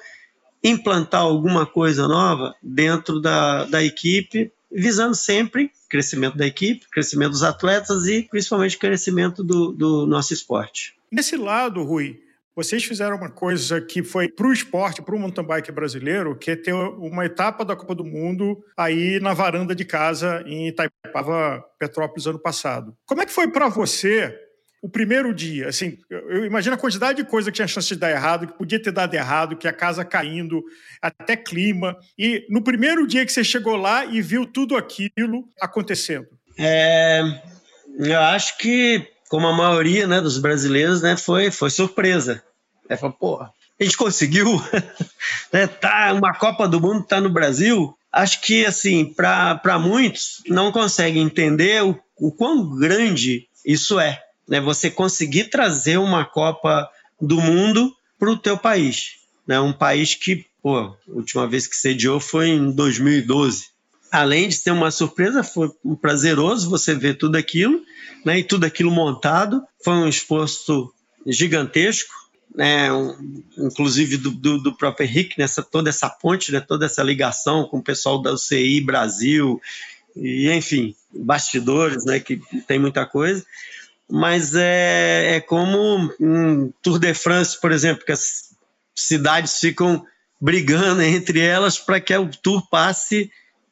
implantar 0.63 1.21
alguma 1.21 1.65
coisa 1.65 2.07
nova 2.07 2.53
dentro 2.61 3.21
da, 3.21 3.65
da 3.65 3.83
equipe, 3.83 4.51
visando 4.71 5.15
sempre 5.15 5.71
crescimento 5.89 6.37
da 6.37 6.45
equipe, 6.45 6.89
crescimento 6.89 7.31
dos 7.31 7.43
atletas 7.43 8.05
e 8.05 8.23
principalmente 8.23 8.77
crescimento 8.77 9.43
do, 9.43 9.71
do 9.71 10.05
nosso 10.05 10.33
esporte. 10.33 10.95
Nesse 11.11 11.37
lado, 11.37 11.83
Rui, 11.83 12.19
vocês 12.57 12.83
fizeram 12.83 13.17
uma 13.17 13.29
coisa 13.29 13.79
que 13.79 14.01
foi 14.01 14.27
para 14.27 14.47
o 14.47 14.51
esporte, 14.51 15.01
para 15.01 15.15
o 15.15 15.19
mountain 15.19 15.45
bike 15.45 15.71
brasileiro, 15.71 16.35
que 16.35 16.51
é 16.51 16.55
ter 16.55 16.73
uma 16.73 17.23
etapa 17.23 17.63
da 17.63 17.75
Copa 17.75 17.93
do 17.93 18.03
Mundo 18.03 18.63
aí 18.75 19.19
na 19.19 19.31
varanda 19.33 19.75
de 19.75 19.85
casa 19.85 20.43
em 20.45 20.67
Itaipava, 20.67 21.63
Petrópolis, 21.77 22.25
ano 22.25 22.39
passado. 22.39 22.97
Como 23.05 23.21
é 23.21 23.27
que 23.27 23.31
foi 23.31 23.47
para 23.47 23.69
você 23.69 24.35
o 24.81 24.87
primeiro 24.87 25.33
dia, 25.33 25.69
assim, 25.69 25.97
eu 26.09 26.45
imagino 26.45 26.75
a 26.75 26.79
quantidade 26.79 27.21
de 27.21 27.27
coisa 27.27 27.51
que 27.51 27.55
tinha 27.55 27.67
chance 27.67 27.87
de 27.87 27.95
dar 27.95 28.11
errado, 28.11 28.47
que 28.47 28.57
podia 28.57 28.81
ter 28.81 28.91
dado 28.91 29.13
errado, 29.13 29.57
que 29.57 29.67
a 29.67 29.73
casa 29.73 30.05
caindo, 30.05 30.63
até 31.01 31.35
clima. 31.35 31.97
E 32.17 32.45
no 32.49 32.63
primeiro 32.63 33.07
dia 33.07 33.25
que 33.25 33.31
você 33.31 33.43
chegou 33.43 33.75
lá 33.75 34.05
e 34.05 34.21
viu 34.21 34.45
tudo 34.45 34.77
aquilo 34.77 35.45
acontecendo. 35.59 36.27
É, 36.59 37.21
eu 37.97 38.19
acho 38.21 38.57
que, 38.59 39.07
como 39.29 39.47
a 39.47 39.55
maioria 39.55 40.05
né, 40.05 40.21
dos 40.21 40.37
brasileiros, 40.37 41.01
né, 41.01 41.17
foi, 41.17 41.49
foi 41.49 41.71
surpresa. 41.71 42.43
É, 42.87 42.95
pô, 42.95 43.41
a 43.41 43.83
gente 43.83 43.97
conseguiu, 43.97 44.45
né, 45.51 45.65
tá, 45.65 46.13
uma 46.13 46.35
Copa 46.35 46.67
do 46.67 46.79
Mundo 46.79 47.03
tá 47.03 47.19
no 47.19 47.29
Brasil. 47.29 47.97
Acho 48.11 48.41
que, 48.41 48.63
assim, 48.63 49.11
para 49.11 49.79
muitos, 49.79 50.43
não 50.47 50.71
conseguem 50.71 51.23
entender 51.23 51.83
o, 51.83 51.99
o 52.15 52.31
quão 52.31 52.77
grande 52.77 53.47
isso 53.65 53.99
é 53.99 54.21
né, 54.47 54.61
você 54.61 54.89
conseguir 54.89 55.49
trazer 55.49 55.97
uma 55.97 56.23
Copa 56.23 56.89
do 57.21 57.41
mundo 57.41 57.93
para 58.17 58.31
o 58.31 58.37
teu 58.37 58.57
país. 58.57 59.17
Né? 59.45 59.59
Um 59.59 59.73
país 59.73 60.15
que, 60.15 60.45
pô, 60.61 60.77
a 60.77 60.95
última 61.07 61.47
vez 61.47 61.67
que 61.67 61.75
sediou 61.75 62.19
foi 62.19 62.49
em 62.49 62.71
2012. 62.71 63.65
Além 64.11 64.47
de 64.47 64.55
ser 64.55 64.71
uma 64.71 64.89
surpresa, 64.89 65.43
foi 65.43 65.69
um 65.83 65.95
prazeroso 65.95 66.69
você 66.69 66.95
ver 66.95 67.17
tudo 67.17 67.35
aquilo, 67.35 67.81
né? 68.25 68.39
E 68.39 68.43
tudo 68.43 68.65
aquilo 68.65 68.89
montado. 68.89 69.61
Foi 69.83 69.93
um 69.93 70.07
esforço 70.07 70.93
gigantesco, 71.25 72.13
né? 72.55 72.91
Um, 72.91 73.43
inclusive 73.57 74.15
do, 74.15 74.31
do, 74.31 74.63
do, 74.63 74.73
próprio 74.73 75.05
Henrique, 75.05 75.37
nessa, 75.37 75.61
toda 75.61 75.89
essa 75.89 76.09
ponte, 76.09 76.53
né? 76.53 76.61
toda 76.61 76.85
essa 76.85 77.03
ligação 77.03 77.65
com 77.65 77.79
o 77.79 77.83
pessoal 77.83 78.21
da 78.21 78.31
UCI 78.31 78.79
Brasil, 78.79 79.61
e 80.15 80.49
enfim, 80.51 80.95
bastidores, 81.13 82.05
né? 82.05 82.17
Que 82.21 82.39
tem 82.65 82.79
muita 82.79 83.05
coisa 83.05 83.45
mas 84.09 84.55
é, 84.55 85.35
é 85.35 85.41
como 85.41 86.09
um 86.19 86.71
Tour 86.81 86.99
de 86.99 87.13
France, 87.13 87.59
por 87.59 87.71
exemplo, 87.71 88.05
que 88.05 88.11
as 88.11 88.55
cidades 88.95 89.59
ficam 89.59 90.03
brigando 90.39 91.01
entre 91.01 91.39
elas 91.39 91.77
para 91.77 91.99
que 91.99 92.15
o 92.15 92.29
tour 92.29 92.67
passe 92.69 93.29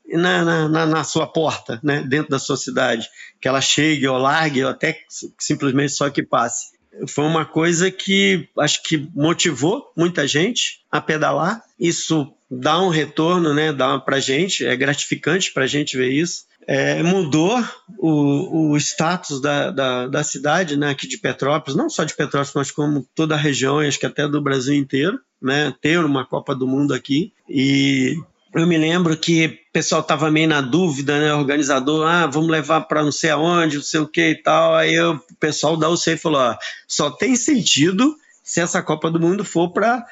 na, 0.08 0.68
na, 0.68 0.86
na, 0.86 1.04
sua 1.04 1.26
porta, 1.26 1.80
né, 1.84 2.04
dentro 2.08 2.30
da 2.30 2.40
sua 2.40 2.58
cidade, 2.58 3.08
que 3.42 3.48
ela 3.48 3.62
chegue 3.62 4.08
ou 4.08 4.18
largue, 4.18 4.64
ou 4.64 4.70
até 4.70 5.00
simplesmente 5.40 5.94
só 5.94 6.10
que 6.10 6.22
passe. 6.22 6.76
Foi 7.08 7.26
uma 7.26 7.46
coisa 7.46 7.92
que 7.92 8.48
acho 8.60 8.84
que 8.84 9.10
motivou 9.14 9.92
muita 9.98 10.28
gente 10.28 10.84
a 10.92 11.02
pedalar. 11.02 11.62
Isso 11.80 12.32
dá 12.50 12.80
um 12.82 12.90
retorno, 12.90 13.54
né, 13.54 13.74
dá 13.74 14.00
para 14.00 14.20
gente, 14.20 14.66
é 14.66 14.76
gratificante 14.76 15.52
para 15.52 15.64
a 15.64 15.68
gente 15.68 15.98
ver 15.98 16.12
isso 16.12 16.46
é, 16.68 17.02
mudou 17.04 17.64
o, 17.98 18.72
o 18.72 18.78
status 18.78 19.40
da, 19.40 19.72
da, 19.72 20.08
da, 20.08 20.24
cidade 20.24 20.76
né, 20.76 20.90
aqui 20.90 21.08
de 21.08 21.18
Petrópolis, 21.18 21.78
não 21.78 21.90
só 21.90 22.04
de 22.04 22.16
Petrópolis, 22.16 22.54
mas 22.56 22.72
como 22.72 23.08
toda 23.14 23.36
a 23.36 23.38
região, 23.38 23.80
acho 23.80 24.00
que 24.00 24.06
até 24.06 24.28
do 24.28 24.42
Brasil 24.42 24.74
inteiro, 24.74 25.20
né, 25.42 25.74
ter 25.82 26.00
uma 26.00 26.26
Copa 26.26 26.56
do 26.56 26.68
Mundo 26.68 26.94
aqui. 26.94 27.32
E 27.48 28.16
eu 28.54 28.66
me 28.66 28.78
lembro 28.78 29.16
que 29.16 29.46
o 29.46 29.74
pessoal 29.74 30.02
estava 30.02 30.32
meio 30.32 30.48
na 30.48 30.62
dúvida, 30.62 31.20
né, 31.20 31.34
organizador, 31.34 32.08
ah, 32.08 32.26
vamos 32.26 32.50
levar 32.50 32.82
para 32.82 33.04
não 33.04 33.12
sei 33.12 33.30
aonde, 33.30 33.78
não 33.78 33.84
sei 33.84 34.00
o 34.00 34.08
que 34.08 34.30
e 34.30 34.42
tal. 34.42 34.76
Aí 34.76 34.94
eu, 34.94 35.14
o 35.14 35.36
pessoal 35.40 35.78
da 35.78 35.90
UCI 35.90 36.18
falou, 36.18 36.56
só 36.88 37.12
tem 37.12 37.36
sentido 37.36 38.16
se 38.44 38.60
essa 38.60 38.82
Copa 38.82 39.12
do 39.12 39.20
Mundo 39.20 39.46
for 39.46 39.70
para 39.72 40.06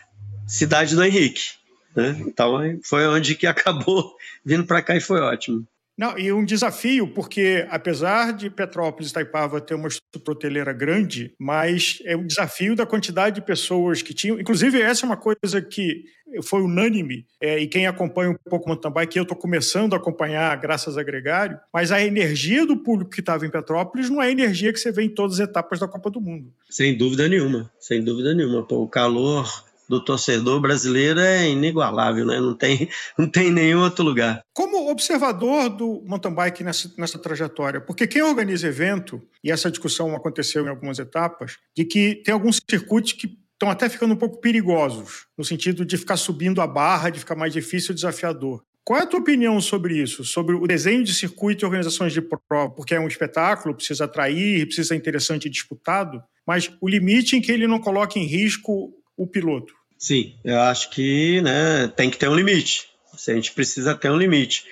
cidade 0.46 0.96
do 0.96 1.04
Henrique. 1.04 1.52
Né? 1.96 2.22
Então 2.28 2.60
foi 2.84 3.08
onde 3.08 3.36
que 3.36 3.46
acabou 3.48 4.16
vindo 4.46 4.66
para 4.66 4.82
cá 4.82 4.96
e 4.96 5.02
foi 5.02 5.20
ótimo. 5.20 5.66
Não, 5.97 6.17
e 6.17 6.32
um 6.32 6.43
desafio, 6.43 7.08
porque 7.08 7.67
apesar 7.69 8.34
de 8.34 8.49
Petrópolis 8.49 9.12
e 9.12 9.13
Taipava 9.13 9.62
ter 9.62 9.75
uma 9.75 9.88
estrutura 9.88 10.38
hoteleira 10.38 10.73
grande, 10.73 11.34
mas 11.39 11.99
é 12.03 12.17
um 12.17 12.25
desafio 12.25 12.75
da 12.75 12.86
quantidade 12.86 13.36
de 13.36 13.45
pessoas 13.45 14.01
que 14.01 14.13
tinham. 14.13 14.39
Inclusive, 14.39 14.82
essa 14.82 15.06
é 15.06 15.08
uma 15.08 15.17
coisa 15.17 15.62
que 15.62 16.06
foi 16.41 16.63
unânime, 16.63 17.27
é, 17.39 17.60
e 17.60 17.67
quem 17.67 17.86
acompanha 17.86 18.32
um 18.32 18.49
pouco 18.49 18.65
o 18.65 18.69
mountain 18.69 18.91
bike, 18.91 19.17
eu 19.17 19.23
estou 19.23 19.38
começando 19.38 19.93
a 19.93 19.97
acompanhar 19.97 20.56
graças 20.58 20.97
a 20.97 21.03
Gregário, 21.03 21.60
mas 21.71 21.91
a 21.91 22.01
energia 22.01 22.65
do 22.65 22.77
público 22.77 23.12
que 23.12 23.19
estava 23.19 23.45
em 23.45 23.51
Petrópolis 23.51 24.10
não 24.10 24.21
é 24.21 24.27
a 24.27 24.32
energia 24.32 24.73
que 24.73 24.79
você 24.79 24.91
vê 24.91 25.03
em 25.03 25.10
todas 25.10 25.39
as 25.39 25.47
etapas 25.47 25.79
da 25.79 25.88
Copa 25.88 26.10
do 26.10 26.19
Mundo. 26.19 26.51
Sem 26.69 26.97
dúvida 26.97 27.27
nenhuma, 27.27 27.71
sem 27.79 28.03
dúvida 28.03 28.34
nenhuma. 28.34 28.65
Pô, 28.65 28.82
o 28.82 28.88
calor 28.88 29.47
do 29.89 30.04
torcedor 30.04 30.60
brasileiro 30.60 31.19
é 31.19 31.50
inigualável, 31.50 32.26
né? 32.26 32.39
não, 32.39 32.56
tem, 32.56 32.89
não 33.17 33.30
tem 33.30 33.52
nenhum 33.52 33.82
outro 33.82 34.04
lugar. 34.04 34.41
Como 34.54 34.89
observador 34.89 35.69
do 35.69 36.04
mountain 36.06 36.34
bike 36.34 36.63
nessa, 36.63 36.91
nessa 36.98 37.19
trajetória, 37.19 37.82
porque 37.82 38.08
quem 38.08 38.22
organiza 38.22 38.67
evento, 38.67 39.22
e 39.43 39.52
essa 39.52 39.69
discussão 39.69 40.15
aconteceu 40.15 40.65
em 40.65 40.69
algumas 40.69 41.00
etapas, 41.00 41.58
de 41.76 41.86
que 41.86 42.22
tem 42.24 42.34
alguns 42.34 42.60
circuitos 42.69 43.13
que 43.13 43.38
estão 43.54 43.69
até 43.69 43.88
ficando 43.88 44.13
um 44.13 44.17
pouco 44.17 44.41
perigosos, 44.41 45.26
no 45.38 45.43
sentido 45.43 45.86
de 45.86 45.98
ficar 45.98 46.17
subindo 46.17 46.62
a 46.62 46.67
barra, 46.67 47.10
de 47.10 47.19
ficar 47.19 47.36
mais 47.36 47.54
difícil 47.54 47.93
desafiador. 47.93 48.63
Qual 48.84 49.00
é 49.00 49.04
a 49.04 49.08
tua 49.08 49.22
opinião 49.22 49.62
sobre 49.62 49.98
isso? 49.98 50.26
Sobre 50.26 50.56
o 50.56 50.67
desenho 50.67 51.06
de 51.06 51.13
circuito 51.13 51.63
e 51.63 51.65
organizações 51.65 52.12
de 52.12 52.22
prova? 52.22 52.69
Porque 52.69 52.93
é 52.93 53.00
um 53.00 53.08
espetáculo, 53.08 53.74
precisa 53.74 54.04
atrair, 54.04 54.65
precisa 54.65 54.89
ser 54.89 54.96
interessante 54.96 55.46
e 55.46 55.50
disputado, 55.50 56.22
mas 56.46 56.69
o 56.82 56.89
limite 56.89 57.38
em 57.38 57.41
que 57.41 57.52
ele 57.52 57.65
não 57.65 57.80
coloque 57.80 58.19
em 58.19 58.26
risco 58.26 58.93
o 59.17 59.28
piloto. 59.28 59.73
Sim, 59.97 60.36
eu 60.43 60.60
acho 60.60 60.89
que 60.89 61.41
né, 61.41 61.88
tem 61.95 62.10
que 62.10 62.17
ter 62.17 62.28
um 62.28 62.36
limite. 62.36 62.89
A 63.13 63.34
gente 63.34 63.52
precisa 63.52 63.95
ter 63.95 64.10
um 64.10 64.17
limite. 64.17 64.65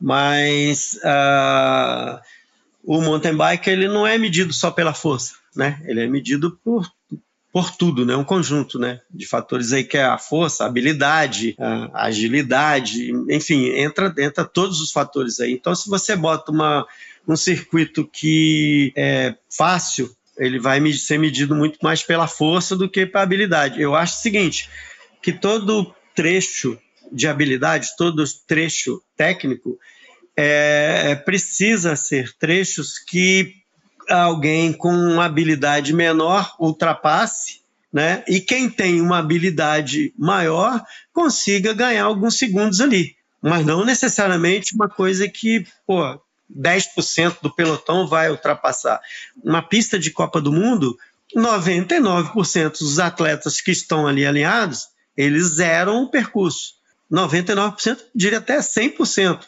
Mas 0.00 0.98
uh, 1.04 2.20
o 2.82 3.00
mountain 3.00 3.36
bike 3.36 3.70
ele 3.70 3.86
não 3.86 4.04
é 4.04 4.18
medido 4.18 4.52
só 4.52 4.70
pela 4.70 4.92
força, 4.92 5.34
né? 5.54 5.80
Ele 5.84 6.02
é 6.02 6.08
medido 6.08 6.58
por, 6.64 6.90
por 7.52 7.70
tudo, 7.76 8.04
né? 8.04 8.16
Um 8.16 8.24
conjunto, 8.24 8.78
né? 8.78 9.00
De 9.08 9.24
fatores 9.24 9.72
aí 9.72 9.84
que 9.84 9.96
é 9.96 10.04
a 10.04 10.18
força, 10.18 10.64
a 10.64 10.66
habilidade, 10.66 11.54
a 11.58 12.06
agilidade, 12.06 13.12
enfim, 13.30 13.66
entra, 13.68 14.12
entra 14.18 14.44
todos 14.44 14.80
os 14.80 14.90
fatores 14.90 15.38
aí. 15.38 15.52
Então, 15.52 15.72
se 15.74 15.88
você 15.88 16.16
bota 16.16 16.50
uma, 16.50 16.84
um 17.28 17.36
circuito 17.36 18.04
que 18.04 18.92
é 18.96 19.36
fácil 19.48 20.12
ele 20.42 20.58
vai 20.58 20.80
ser 20.92 21.18
medido 21.18 21.54
muito 21.54 21.78
mais 21.82 22.02
pela 22.02 22.26
força 22.26 22.76
do 22.76 22.88
que 22.88 23.06
pela 23.06 23.22
habilidade. 23.22 23.80
Eu 23.80 23.94
acho 23.94 24.18
o 24.18 24.22
seguinte, 24.22 24.68
que 25.22 25.32
todo 25.32 25.94
trecho 26.14 26.76
de 27.12 27.28
habilidade, 27.28 27.90
todo 27.96 28.24
trecho 28.46 29.00
técnico, 29.16 29.78
é, 30.36 31.10
é, 31.10 31.14
precisa 31.14 31.94
ser 31.94 32.32
trechos 32.38 32.98
que 32.98 33.54
alguém 34.08 34.72
com 34.72 34.92
uma 34.92 35.26
habilidade 35.26 35.92
menor 35.92 36.56
ultrapasse, 36.58 37.60
né? 37.92 38.24
E 38.26 38.40
quem 38.40 38.68
tem 38.68 39.00
uma 39.00 39.18
habilidade 39.18 40.12
maior 40.18 40.82
consiga 41.12 41.72
ganhar 41.72 42.04
alguns 42.04 42.36
segundos 42.36 42.80
ali. 42.80 43.14
Mas 43.40 43.64
não 43.64 43.84
necessariamente 43.84 44.74
uma 44.74 44.88
coisa 44.88 45.28
que, 45.28 45.64
pô, 45.86 46.20
10% 46.56 47.38
do 47.42 47.54
pelotão 47.54 48.06
vai 48.06 48.30
ultrapassar. 48.30 49.00
Uma 49.42 49.62
pista 49.62 49.98
de 49.98 50.10
Copa 50.10 50.40
do 50.40 50.52
Mundo, 50.52 50.96
99% 51.36 52.78
dos 52.78 52.98
atletas 52.98 53.60
que 53.60 53.70
estão 53.70 54.06
ali 54.06 54.26
alinhados, 54.26 54.88
eles 55.16 55.54
zeram 55.54 56.02
o 56.02 56.10
percurso. 56.10 56.74
99%, 57.10 57.98
diria 58.14 58.38
até 58.38 58.58
100%. 58.58 59.40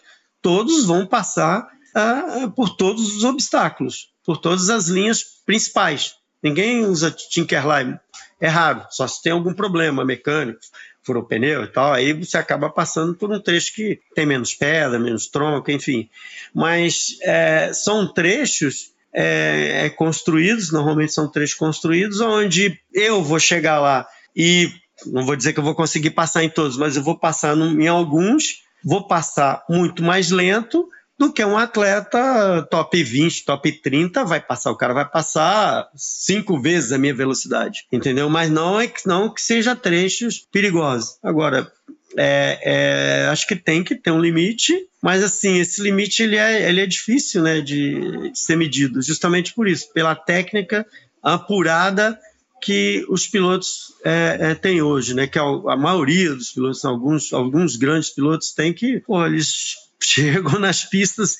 Todos 0.42 0.84
vão 0.84 1.06
passar 1.06 1.66
uh, 1.94 2.50
por 2.50 2.76
todos 2.76 3.16
os 3.16 3.24
obstáculos, 3.24 4.10
por 4.24 4.36
todas 4.36 4.68
as 4.68 4.88
linhas 4.88 5.24
principais. 5.46 6.16
Ninguém 6.42 6.84
usa 6.84 7.10
Tinkerline. 7.10 7.98
É 8.40 8.48
raro, 8.48 8.84
só 8.90 9.06
se 9.06 9.22
tem 9.22 9.32
algum 9.32 9.54
problema 9.54 10.04
mecânico, 10.04 10.60
furou 11.04 11.22
o 11.22 11.26
pneu 11.26 11.64
e 11.64 11.66
tal, 11.68 11.92
aí 11.92 12.12
você 12.12 12.38
acaba 12.38 12.70
passando 12.70 13.14
por 13.14 13.30
um 13.30 13.40
trecho 13.40 13.74
que 13.74 14.00
tem 14.14 14.24
menos 14.24 14.54
pedra, 14.54 14.98
menos 14.98 15.26
tronco, 15.26 15.70
enfim. 15.70 16.08
Mas 16.54 17.18
é, 17.22 17.72
são 17.72 18.12
trechos 18.12 18.92
é, 19.12 19.84
é, 19.84 19.90
construídos, 19.90 20.72
normalmente 20.72 21.12
são 21.12 21.30
trechos 21.30 21.54
construídos, 21.54 22.20
onde 22.20 22.78
eu 22.92 23.22
vou 23.22 23.38
chegar 23.38 23.78
lá 23.78 24.06
e 24.34 24.72
não 25.06 25.24
vou 25.24 25.36
dizer 25.36 25.52
que 25.52 25.60
eu 25.60 25.64
vou 25.64 25.74
conseguir 25.74 26.10
passar 26.10 26.42
em 26.42 26.48
todos, 26.48 26.76
mas 26.76 26.96
eu 26.96 27.02
vou 27.02 27.18
passar 27.18 27.56
em 27.56 27.86
alguns, 27.86 28.62
vou 28.82 29.06
passar 29.06 29.64
muito 29.68 30.02
mais 30.02 30.30
lento, 30.30 30.88
do 31.18 31.32
que 31.32 31.44
um 31.44 31.56
atleta 31.56 32.66
top 32.70 33.02
20, 33.02 33.44
top 33.44 33.70
30 33.70 34.24
vai 34.24 34.40
passar. 34.40 34.70
O 34.70 34.76
cara 34.76 34.92
vai 34.92 35.08
passar 35.08 35.88
cinco 35.94 36.60
vezes 36.60 36.92
a 36.92 36.98
minha 36.98 37.14
velocidade, 37.14 37.86
entendeu? 37.92 38.28
Mas 38.28 38.50
não 38.50 38.80
é 38.80 38.88
que, 38.88 39.06
não 39.06 39.32
que 39.32 39.40
seja 39.40 39.76
trechos 39.76 40.46
perigosos. 40.50 41.16
Agora, 41.22 41.70
é, 42.16 42.58
é, 42.62 43.26
acho 43.28 43.46
que 43.46 43.56
tem 43.56 43.82
que 43.82 43.94
ter 43.94 44.10
um 44.10 44.20
limite, 44.20 44.88
mas 45.02 45.22
assim, 45.22 45.58
esse 45.58 45.82
limite 45.82 46.22
ele 46.22 46.36
é, 46.36 46.68
ele 46.68 46.80
é 46.80 46.86
difícil 46.86 47.42
né, 47.42 47.60
de, 47.60 48.30
de 48.30 48.38
ser 48.38 48.56
medido, 48.56 49.02
justamente 49.02 49.52
por 49.52 49.68
isso, 49.68 49.92
pela 49.92 50.14
técnica 50.14 50.86
apurada 51.22 52.18
que 52.60 53.04
os 53.10 53.26
pilotos 53.26 53.92
é, 54.04 54.38
é, 54.40 54.54
têm 54.54 54.80
hoje, 54.80 55.12
né? 55.12 55.26
Que 55.26 55.38
a, 55.38 55.42
a, 55.42 55.76
maioria 55.76 56.34
dos 56.34 56.52
pilotos, 56.52 56.82
alguns, 56.84 57.32
alguns 57.32 57.76
grandes 57.76 58.08
pilotos 58.08 58.52
têm 58.52 58.72
que, 58.72 59.00
pô, 59.00 59.24
eles 59.26 59.74
chegam 60.08 60.58
nas 60.58 60.84
pistas, 60.84 61.36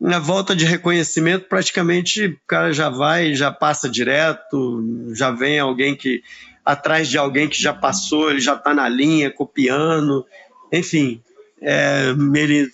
na 0.00 0.18
volta 0.18 0.54
de 0.54 0.64
reconhecimento, 0.64 1.48
praticamente 1.48 2.26
o 2.26 2.40
cara 2.46 2.72
já 2.72 2.88
vai, 2.88 3.34
já 3.34 3.50
passa 3.50 3.88
direto, 3.88 5.12
já 5.14 5.30
vem 5.30 5.58
alguém 5.58 5.96
que 5.96 6.22
atrás 6.64 7.08
de 7.08 7.16
alguém 7.16 7.48
que 7.48 7.60
já 7.60 7.72
passou, 7.72 8.30
ele 8.30 8.40
já 8.40 8.54
está 8.54 8.74
na 8.74 8.88
linha, 8.88 9.30
copiando, 9.30 10.26
enfim, 10.70 11.22
é, 11.62 12.14
ele, 12.34 12.70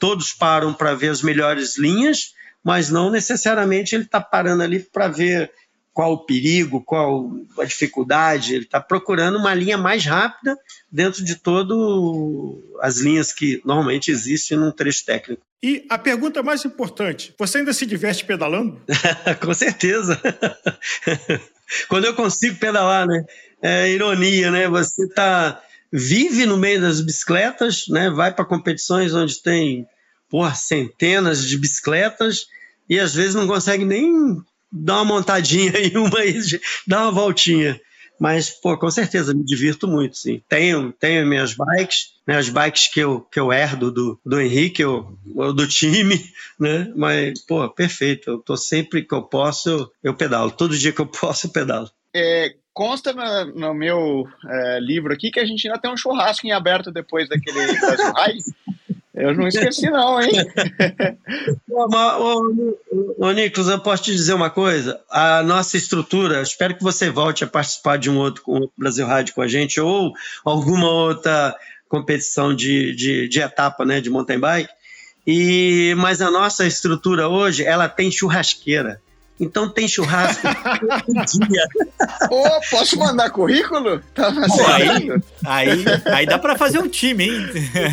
todos 0.00 0.32
param 0.32 0.72
para 0.72 0.94
ver 0.94 1.10
as 1.10 1.22
melhores 1.22 1.76
linhas, 1.76 2.34
mas 2.62 2.88
não 2.88 3.10
necessariamente 3.10 3.94
ele 3.94 4.04
está 4.04 4.20
parando 4.20 4.62
ali 4.62 4.80
para 4.80 5.08
ver 5.08 5.52
qual 5.94 6.12
o 6.12 6.26
perigo, 6.26 6.82
qual 6.82 7.30
a 7.58 7.64
dificuldade. 7.64 8.54
Ele 8.54 8.64
está 8.64 8.80
procurando 8.80 9.38
uma 9.38 9.54
linha 9.54 9.78
mais 9.78 10.04
rápida 10.04 10.58
dentro 10.90 11.24
de 11.24 11.36
todas 11.36 11.78
as 12.82 12.98
linhas 12.98 13.32
que 13.32 13.62
normalmente 13.64 14.10
existem 14.10 14.58
num 14.58 14.72
trecho 14.72 15.04
técnico. 15.06 15.42
E 15.62 15.86
a 15.88 15.96
pergunta 15.96 16.42
mais 16.42 16.64
importante: 16.64 17.32
você 17.38 17.58
ainda 17.58 17.72
se 17.72 17.86
diverte 17.86 18.24
pedalando? 18.24 18.82
Com 19.40 19.54
certeza. 19.54 20.20
Quando 21.88 22.04
eu 22.04 22.14
consigo 22.14 22.56
pedalar, 22.56 23.06
né? 23.06 23.24
É 23.62 23.88
ironia, 23.88 24.50
né? 24.50 24.68
Você 24.68 25.08
tá 25.08 25.62
vive 25.90 26.44
no 26.44 26.58
meio 26.58 26.80
das 26.80 27.00
bicicletas, 27.00 27.86
né? 27.88 28.10
Vai 28.10 28.34
para 28.34 28.44
competições 28.44 29.14
onde 29.14 29.40
tem 29.40 29.86
porra, 30.28 30.54
centenas 30.54 31.46
de 31.46 31.56
bicicletas 31.56 32.48
e 32.90 32.98
às 32.98 33.14
vezes 33.14 33.36
não 33.36 33.46
consegue 33.46 33.84
nem 33.84 34.12
dar 34.74 34.96
uma 34.96 35.04
montadinha 35.04 35.72
em 35.78 35.96
uma 35.96 36.24
e 36.24 36.40
dar 36.86 37.02
uma 37.02 37.12
voltinha. 37.12 37.80
Mas, 38.18 38.50
pô, 38.50 38.76
com 38.78 38.90
certeza, 38.90 39.34
me 39.34 39.44
divirto 39.44 39.88
muito, 39.88 40.16
sim. 40.16 40.40
Tenho, 40.48 40.92
tenho 40.92 41.26
minhas 41.26 41.54
bikes, 41.54 42.12
né, 42.26 42.36
as 42.36 42.48
bikes 42.48 42.88
que 42.88 43.00
eu, 43.00 43.20
que 43.20 43.40
eu 43.40 43.52
herdo 43.52 43.90
do, 43.90 44.20
do 44.24 44.40
Henrique, 44.40 44.82
eu, 44.82 45.18
do 45.52 45.66
time, 45.66 46.24
né? 46.58 46.92
Mas, 46.96 47.40
pô, 47.44 47.68
perfeito. 47.68 48.30
Eu 48.30 48.38
tô 48.38 48.56
sempre 48.56 49.02
que 49.02 49.14
eu 49.14 49.22
posso, 49.22 49.90
eu, 50.02 50.14
pedalo. 50.14 50.50
Todo 50.50 50.78
dia 50.78 50.92
que 50.92 51.00
eu 51.00 51.06
posso, 51.06 51.48
eu 51.48 51.50
pedalo. 51.50 51.90
É, 52.14 52.54
consta 52.72 53.12
no, 53.46 53.74
meu 53.74 54.24
é, 54.48 54.78
livro 54.80 55.12
aqui 55.12 55.30
que 55.32 55.40
a 55.40 55.44
gente 55.44 55.66
ainda 55.66 55.80
tem 55.80 55.90
um 55.90 55.96
churrasco 55.96 56.46
em 56.46 56.52
aberto 56.52 56.92
depois 56.92 57.28
daquele 57.28 57.66
Brasil. 57.78 58.12
Eu 59.14 59.32
não 59.32 59.46
esqueci, 59.46 59.88
não, 59.88 60.20
hein? 60.20 60.32
ô, 63.18 63.30
Nicolas, 63.30 63.70
eu 63.70 63.78
posso 63.78 64.02
te 64.02 64.12
dizer 64.12 64.34
uma 64.34 64.50
coisa? 64.50 65.00
A 65.08 65.40
nossa 65.44 65.76
estrutura, 65.76 66.42
espero 66.42 66.76
que 66.76 66.82
você 66.82 67.10
volte 67.10 67.44
a 67.44 67.46
participar 67.46 67.96
de 67.96 68.10
um 68.10 68.18
outro, 68.18 68.42
Brasil 68.76 69.06
Rádio 69.06 69.34
com 69.34 69.42
a 69.42 69.46
gente, 69.46 69.80
ou 69.80 70.12
alguma 70.44 70.90
outra 70.90 71.56
competição 71.88 72.52
de, 72.52 72.92
de, 72.96 73.28
de 73.28 73.40
etapa 73.40 73.84
né, 73.84 74.00
de 74.00 74.10
mountain 74.10 74.40
bike. 74.40 74.72
E, 75.24 75.94
mas 75.96 76.20
a 76.20 76.28
nossa 76.30 76.66
estrutura 76.66 77.28
hoje, 77.28 77.64
ela 77.64 77.88
tem 77.88 78.10
churrasqueira. 78.10 79.00
Então 79.38 79.68
tem 79.68 79.88
churrasco 79.88 80.46
todo 81.06 81.48
dia. 81.48 81.66
Pô, 82.28 82.44
posso 82.70 82.96
mandar 82.98 83.30
currículo? 83.30 84.00
Tá 84.14 84.30
Pô, 84.32 84.66
aí, 84.66 85.10
aí, 85.44 85.84
aí 86.06 86.26
dá 86.26 86.38
para 86.38 86.56
fazer 86.56 86.78
um 86.78 86.88
time, 86.88 87.24
hein? 87.24 87.46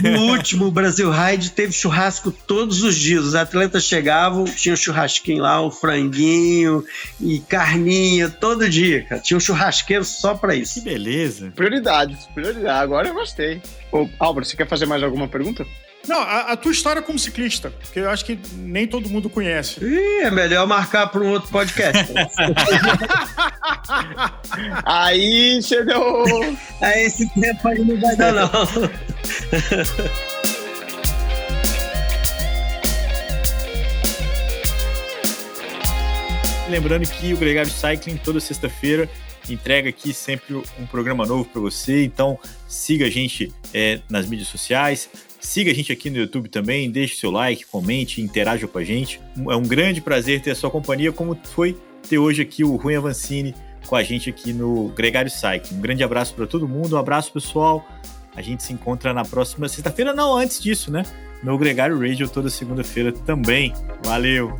No 0.04 0.32
último 0.34 0.69
Brasil 0.69 1.10
Ride 1.10 1.51
teve 1.51 1.73
churrasco 1.73 2.32
todos 2.32 2.84
os 2.84 2.95
dias. 2.95 3.25
Os 3.25 3.36
atletas 3.36 3.84
chegavam, 3.84 4.45
tinha 4.45 4.73
um 4.73 4.77
churrasquinho 4.77 5.41
lá, 5.41 5.65
um 5.65 5.71
franguinho 5.71 6.86
e 7.19 7.39
carninha 7.39 8.30
todo 8.30 8.69
dia, 8.69 9.04
cara. 9.04 9.21
Tinha 9.21 9.38
um 9.38 9.41
churrasqueiro 9.41 10.06
só 10.06 10.36
para 10.36 10.56
isso. 10.56 10.75
Que 10.75 10.82
beleza. 10.82 11.51
Prioridades, 11.56 12.25
prioridade. 12.27 12.82
Agora 12.84 13.08
eu 13.08 13.13
gostei. 13.15 13.62
Ô, 13.91 14.08
Álvaro, 14.19 14.45
você 14.45 14.56
quer 14.56 14.67
fazer 14.67 14.86
mais 14.86 15.01
alguma 15.01 15.27
pergunta? 15.27 15.65
Não, 16.07 16.19
a, 16.19 16.53
a, 16.53 16.57
tua 16.57 16.71
história 16.71 17.01
como 17.01 17.19
ciclista, 17.19 17.69
porque 17.69 17.99
eu 17.99 18.09
acho 18.09 18.25
que 18.25 18.39
nem 18.55 18.87
todo 18.87 19.07
mundo 19.09 19.29
conhece. 19.29 19.83
Ih, 19.83 20.23
é 20.23 20.31
melhor 20.31 20.65
marcar 20.65 21.07
para 21.07 21.21
um 21.21 21.29
outro 21.29 21.49
podcast. 21.49 22.11
aí 24.83 25.59
deu. 25.85 26.57
Aí 26.81 27.05
esse 27.05 27.29
tempo 27.39 27.67
aí 27.67 27.79
não 27.79 27.99
vai 27.99 28.15
dar, 28.15 28.33
não. 28.33 28.49
Lembrando 36.69 37.05
que 37.07 37.33
o 37.33 37.37
Gregário 37.37 37.69
Cycling 37.69 38.17
toda 38.17 38.39
sexta-feira 38.39 39.09
entrega 39.49 39.89
aqui 39.89 40.13
sempre 40.13 40.55
um 40.55 40.85
programa 40.85 41.25
novo 41.25 41.45
para 41.45 41.61
você. 41.61 42.03
Então 42.03 42.39
siga 42.67 43.05
a 43.05 43.09
gente 43.09 43.53
é, 43.73 43.99
nas 44.09 44.25
mídias 44.25 44.47
sociais, 44.47 45.09
Siga 45.41 45.71
a 45.71 45.73
gente 45.73 45.91
aqui 45.91 46.10
no 46.10 46.17
YouTube 46.17 46.47
também, 46.49 46.89
deixe 46.89 47.15
seu 47.15 47.32
like, 47.32 47.65
comente, 47.65 48.21
interaja 48.21 48.67
com 48.67 48.77
a 48.77 48.84
gente. 48.84 49.19
É 49.49 49.56
um 49.56 49.63
grande 49.63 49.99
prazer 49.99 50.39
ter 50.39 50.51
a 50.51 50.56
sua 50.56 50.69
companhia, 50.69 51.12
como 51.12 51.36
foi 51.43 51.75
ter 52.08 52.19
hoje 52.19 52.43
aqui 52.43 52.63
o 52.63 52.75
Rui 52.75 52.95
Avancini 52.95 53.56
com 53.88 53.95
a 53.95 54.04
gente 54.04 54.30
aqui 54.30 54.54
no 54.54 54.89
Gregário 54.89 55.32
Cycling. 55.32 55.77
Um 55.77 55.82
grande 55.82 56.04
abraço 56.04 56.36
para 56.36 56.45
todo 56.45 56.67
mundo, 56.67 56.95
um 56.95 56.99
abraço 56.99 57.34
pessoal. 57.34 57.86
A 58.36 58.41
gente 58.41 58.63
se 58.63 58.71
encontra 58.71 59.13
na 59.13 59.25
próxima 59.25 59.67
sexta-feira, 59.67 60.13
não 60.13 60.38
antes 60.38 60.62
disso, 60.62 60.91
né? 60.91 61.04
No 61.43 61.58
Gregário 61.58 61.99
Radio 61.99 62.30
toda 62.30 62.49
segunda-feira 62.49 63.12
também. 63.12 63.73
Valeu! 64.06 64.60